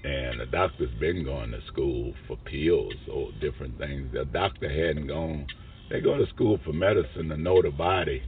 And 0.04 0.40
the 0.40 0.46
doctor's 0.46 0.92
been 1.00 1.24
going 1.24 1.50
to 1.52 1.60
school 1.68 2.12
for 2.26 2.36
pills 2.36 2.94
or 3.10 3.30
different 3.40 3.78
things. 3.78 4.12
The 4.12 4.26
doctor 4.26 4.68
hadn't 4.68 5.06
gone. 5.06 5.46
They 5.90 6.00
go 6.00 6.18
to 6.18 6.26
school 6.34 6.58
for 6.64 6.72
medicine 6.72 7.28
to 7.30 7.36
know 7.36 7.62
the 7.62 7.70
body. 7.70 8.22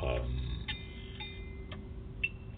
Um, 0.00 0.66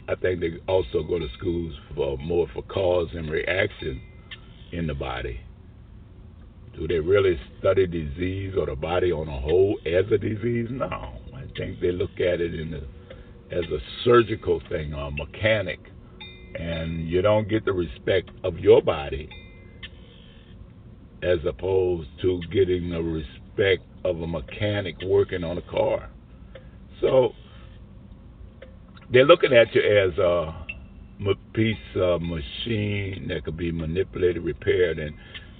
I 0.09 0.14
think 0.16 0.40
they 0.40 0.59
also 0.68 1.03
go 1.03 1.18
to 1.18 1.28
schools 1.38 1.72
for 1.95 2.18
more 2.18 2.47
for 2.53 2.62
cause 2.62 3.09
and 3.14 3.30
reaction 3.30 4.03
in 4.72 4.86
the 4.86 4.95
body. 4.95 5.40
Do 6.74 6.88
they 6.88 6.99
really 6.99 7.38
study 7.59 7.86
disease 7.86 8.55
or 8.59 8.66
the 8.66 8.74
body 8.74 9.12
on 9.12 9.28
a 9.28 9.40
whole 9.40 9.78
as 9.86 10.11
a 10.12 10.18
disease? 10.18 10.68
No. 10.70 11.18
I 11.34 11.45
think 11.57 11.80
they 11.80 11.93
look 11.93 12.12
at 12.14 12.40
it 12.40 12.59
in 12.59 12.70
the 12.70 12.82
as 13.53 13.65
a 13.65 13.79
surgical 14.05 14.61
thing 14.69 14.95
or 14.95 15.09
a 15.09 15.11
mechanic, 15.11 15.81
and 16.55 17.09
you 17.09 17.23
don't 17.23 17.49
get 17.49 17.65
the 17.65 17.73
respect 17.73 18.31
of 18.45 18.59
your 18.59 18.83
body 18.83 19.29
as 21.23 21.39
opposed 21.47 22.09
to 22.21 22.41
getting 22.53 22.91
the 22.91 23.01
respect 23.01 23.83
of 24.05 24.21
a 24.21 24.27
mechanic 24.27 24.97
working 25.05 25.45
on 25.45 25.59
a 25.59 25.63
car. 25.63 26.11
So 27.01 27.33
they're 29.13 29.27
looking 29.27 29.53
at 29.53 29.75
you 29.75 29.83
as 29.83 30.19
a 30.19 30.67
piece 31.55 31.77
of 31.97 32.23
machine 32.23 33.27
that 33.29 33.45
could 33.45 33.57
be 33.57 33.71
manipulated, 33.71 34.43
repaired, 34.43 34.99
and 34.99 35.15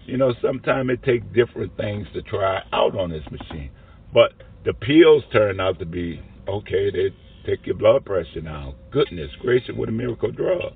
you 0.07 0.17
know 0.17 0.35
sometimes 0.43 0.91
it 0.91 1.03
takes 1.05 1.25
different 1.35 1.77
things 1.77 2.07
to 2.15 2.23
try 2.23 2.63
out 2.73 2.97
on 2.99 3.11
this 3.11 3.25
machine. 3.31 3.71
But 4.13 4.33
the 4.65 4.73
pills 4.73 5.23
turn 5.33 5.61
out 5.61 5.79
to 5.79 5.87
be 5.87 6.21
okay. 6.49 6.91
They 6.91 7.15
take 7.47 7.67
your 7.67 7.77
blood 7.77 8.05
pressure 8.05 8.41
down. 8.41 8.75
Goodness 8.91 9.31
gracious, 9.41 9.75
what 9.75 9.89
a 9.89 9.93
miracle 9.93 10.31
drug! 10.31 10.73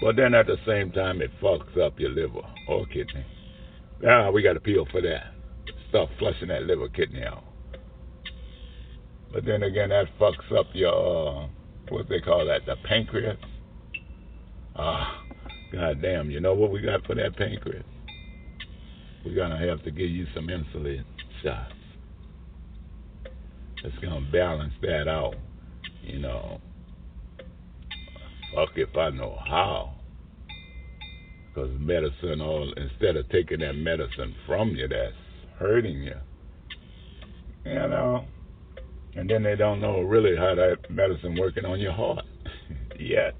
But 0.00 0.16
then 0.16 0.34
at 0.34 0.46
the 0.46 0.56
same 0.66 0.90
time, 0.90 1.22
it 1.22 1.30
fucks 1.40 1.78
up 1.78 1.98
your 1.98 2.10
liver 2.10 2.42
or 2.68 2.86
kidney. 2.86 3.24
Ah, 4.06 4.30
we 4.30 4.42
got 4.42 4.54
to 4.54 4.60
peel 4.60 4.86
for 4.90 5.00
that. 5.00 5.32
Start 5.88 6.10
flushing 6.18 6.48
that 6.48 6.64
liver 6.64 6.88
kidney 6.88 7.22
out. 7.22 7.44
But 9.32 9.44
then 9.44 9.62
again, 9.62 9.90
that 9.90 10.06
fucks 10.20 10.52
up 10.56 10.66
your 10.74 11.44
uh, 11.44 11.48
what 11.88 12.08
they 12.08 12.20
call 12.20 12.46
that, 12.46 12.66
the 12.66 12.76
pancreas. 12.86 13.38
Ah, 14.76 15.22
god 15.72 16.02
damn! 16.02 16.30
You 16.30 16.40
know 16.40 16.54
what 16.54 16.70
we 16.70 16.80
got 16.80 17.06
for 17.06 17.14
that 17.14 17.36
pancreas? 17.36 17.84
We're 19.24 19.34
gonna 19.34 19.58
have 19.58 19.82
to 19.84 19.90
give 19.90 20.10
you 20.10 20.26
some 20.34 20.48
insulin 20.48 21.04
shots. 21.42 21.72
It's 23.84 23.96
gonna 23.98 24.26
balance 24.32 24.72
that 24.80 25.08
out. 25.08 25.34
You 26.02 26.18
know, 26.18 26.60
fuck 28.54 28.70
if 28.76 28.96
I 28.96 29.10
know 29.10 29.38
how. 29.46 29.94
Because 31.48 31.70
medicine, 31.78 32.40
all 32.40 32.72
instead 32.76 33.16
of 33.16 33.28
taking 33.28 33.60
that 33.60 33.74
medicine 33.74 34.34
from 34.46 34.70
you, 34.70 34.88
that's 34.88 35.14
hurting 35.58 36.02
you. 36.02 36.16
You 37.66 37.74
know, 37.74 38.24
and 39.16 39.28
then 39.28 39.42
they 39.42 39.54
don't 39.54 39.80
know 39.80 40.00
really 40.00 40.36
how 40.36 40.54
that 40.54 40.90
medicine 40.90 41.36
working 41.38 41.64
on 41.66 41.78
your 41.78 41.92
heart 41.92 42.24
yet. 42.98 43.34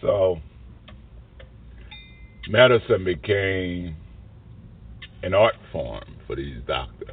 So 0.00 0.40
medicine 2.48 3.04
became 3.04 3.96
an 5.22 5.34
art 5.34 5.54
form 5.74 6.04
for 6.26 6.36
these 6.36 6.62
doctors. 6.66 7.10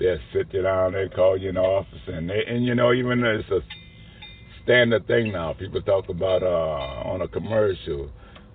They'll 0.00 0.18
sit 0.34 0.52
you 0.52 0.62
down, 0.62 0.92
they 0.92 1.08
call 1.08 1.38
you 1.38 1.50
in 1.50 1.54
the 1.54 1.60
office, 1.60 2.00
and 2.06 2.28
they, 2.28 2.44
and 2.46 2.64
you 2.64 2.74
know 2.74 2.92
even 2.92 3.22
it's 3.24 3.48
a 3.50 3.60
standard 4.64 5.06
thing 5.06 5.32
now. 5.32 5.54
People 5.54 5.80
talk 5.82 6.08
about 6.08 6.42
uh, 6.42 7.08
on 7.08 7.22
a 7.22 7.28
commercial, 7.28 8.10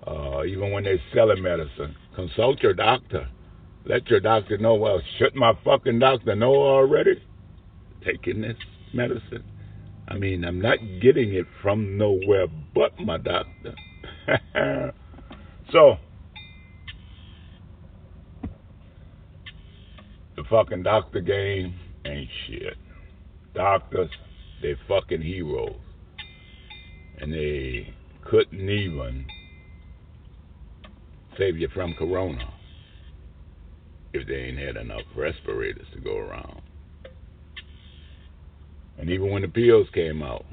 uh, 0.05 0.43
even 0.43 0.71
when 0.71 0.83
they're 0.83 1.01
selling 1.13 1.41
medicine, 1.41 1.95
consult 2.15 2.61
your 2.61 2.73
doctor. 2.73 3.27
Let 3.85 4.07
your 4.09 4.19
doctor 4.19 4.57
know. 4.57 4.75
Well, 4.75 5.01
should 5.17 5.35
my 5.35 5.53
fucking 5.63 5.99
doctor 5.99 6.35
know 6.35 6.53
already? 6.55 7.23
Taking 8.03 8.41
this 8.41 8.57
medicine. 8.93 9.43
I 10.07 10.17
mean, 10.17 10.43
I'm 10.43 10.61
not 10.61 10.77
getting 11.01 11.33
it 11.33 11.45
from 11.61 11.97
nowhere 11.97 12.47
but 12.73 12.99
my 12.99 13.17
doctor. 13.17 13.73
so, 15.71 15.97
the 20.34 20.34
fucking 20.49 20.83
doctor 20.83 21.21
game 21.21 21.75
ain't 22.05 22.29
shit. 22.47 22.77
Doctors, 23.53 24.09
they 24.61 24.75
fucking 24.87 25.21
heroes. 25.21 25.75
And 27.19 27.33
they 27.33 27.93
couldn't 28.23 28.69
even 28.69 29.25
save 31.37 31.57
you 31.57 31.69
from 31.73 31.93
corona 31.93 32.53
if 34.13 34.27
they 34.27 34.35
ain't 34.35 34.59
had 34.59 34.77
enough 34.77 35.03
respirators 35.15 35.87
to 35.93 35.99
go 35.99 36.17
around. 36.17 36.61
And 38.97 39.09
even 39.09 39.29
when 39.29 39.41
the 39.41 39.47
pills 39.47 39.87
came 39.93 40.23
out, 40.23 40.45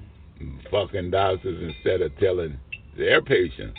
fucking 0.71 1.11
doctors, 1.11 1.63
instead 1.63 2.03
of 2.03 2.17
telling 2.19 2.59
their 2.97 3.23
patients 3.23 3.79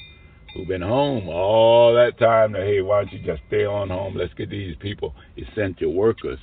who've 0.53 0.67
been 0.67 0.81
home 0.81 1.27
all 1.29 1.93
that 1.93 2.17
time 2.19 2.53
that, 2.53 2.63
hey, 2.63 2.81
why 2.81 3.03
don't 3.03 3.13
you 3.13 3.25
just 3.25 3.41
stay 3.47 3.65
on 3.65 3.89
home? 3.89 4.15
Let's 4.15 4.33
get 4.33 4.49
these 4.49 4.75
people 4.79 5.13
essential 5.37 5.93
workers. 5.93 6.39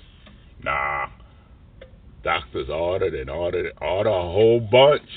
Nah. 0.62 1.06
Doctors 2.22 2.68
ordered 2.68 3.14
and 3.14 3.30
ordered, 3.30 3.72
order 3.80 4.10
a 4.10 4.12
whole 4.12 4.60
bunch. 4.60 5.08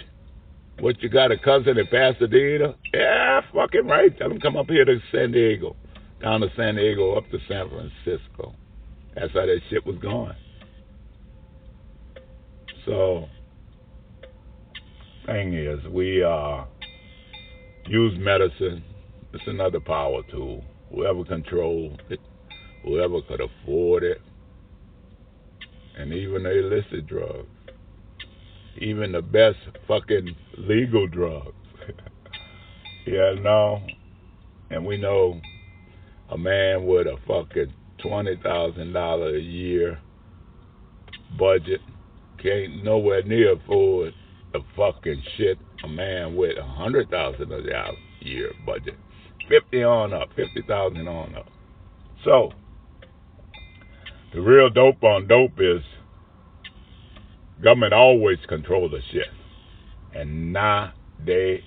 What, 0.80 1.02
you 1.04 1.10
got 1.10 1.32
a 1.32 1.38
cousin 1.38 1.78
in 1.78 1.88
Pasadena? 1.88 2.76
Yeah, 2.94 3.42
fucking 3.54 3.86
right. 3.86 4.18
Tell 4.18 4.30
them 4.30 4.40
come 4.40 4.56
up 4.56 4.68
here 4.68 4.86
to 4.86 5.00
San 5.12 5.32
Diego 5.32 5.76
down 6.24 6.40
to 6.40 6.48
San 6.56 6.76
Diego, 6.76 7.16
up 7.16 7.30
to 7.32 7.38
San 7.50 7.70
Francisco. 7.70 8.56
That's 9.14 9.34
how 9.34 9.46
that 9.46 9.60
shit 9.70 9.86
was 9.86 9.98
going. 9.98 10.34
So, 12.86 13.28
thing 15.26 15.54
is, 15.54 15.80
we 15.92 16.24
uh, 16.24 16.64
use 17.86 18.18
medicine. 18.20 18.84
It's 19.34 19.44
another 19.48 19.80
power 19.80 20.22
tool. 20.32 20.64
Whoever 20.92 21.24
controls 21.24 21.98
it, 22.10 22.20
whoever 22.84 23.22
could 23.22 23.42
afford 23.42 24.04
it, 24.04 24.22
and 25.98 26.14
even 26.14 26.44
the 26.44 26.60
illicit 26.60 27.08
drugs, 27.08 27.48
even 28.78 29.12
the 29.12 29.22
best 29.22 29.58
fucking 29.88 30.36
legal 30.58 31.08
drugs. 31.08 31.54
yeah, 33.08 33.34
no. 33.40 33.82
And 34.70 34.86
we 34.86 34.98
know 34.98 35.40
a 36.30 36.38
man 36.38 36.86
with 36.86 37.08
a 37.08 37.18
fucking 37.28 37.74
twenty 38.02 38.36
thousand 38.44 38.94
dollar 38.94 39.36
a 39.36 39.42
year 39.42 40.00
budget 41.38 41.82
can't 42.42 42.84
nowhere 42.84 43.24
near 43.24 43.54
afford 43.54 44.14
the 44.52 44.60
fucking 44.76 45.22
shit 45.38 45.58
a 45.84 45.88
man 45.88 46.36
with 46.36 46.58
a 46.58 46.64
hundred 46.64 47.10
thousand 47.10 47.52
a 47.52 47.92
year 48.22 48.52
budget. 48.66 48.96
Fifty 49.50 49.84
on 49.84 50.14
up, 50.14 50.30
fifty 50.36 50.62
thousand 50.68 51.08
on 51.08 51.36
up. 51.36 51.48
So 52.24 52.52
the 54.34 54.42
real 54.42 54.70
dope 54.70 55.04
on 55.04 55.28
dope 55.28 55.60
is 55.60 55.84
government 57.62 57.94
always 57.94 58.40
control 58.48 58.90
the 58.90 59.02
shit. 59.12 59.28
And 60.14 60.54
now 60.54 60.94
they 61.24 61.64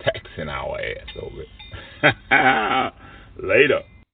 taxing 0.00 0.48
our 0.48 0.78
ass 0.80 1.08
over 1.20 1.42
it. 1.42 2.94
Later. 3.42 3.82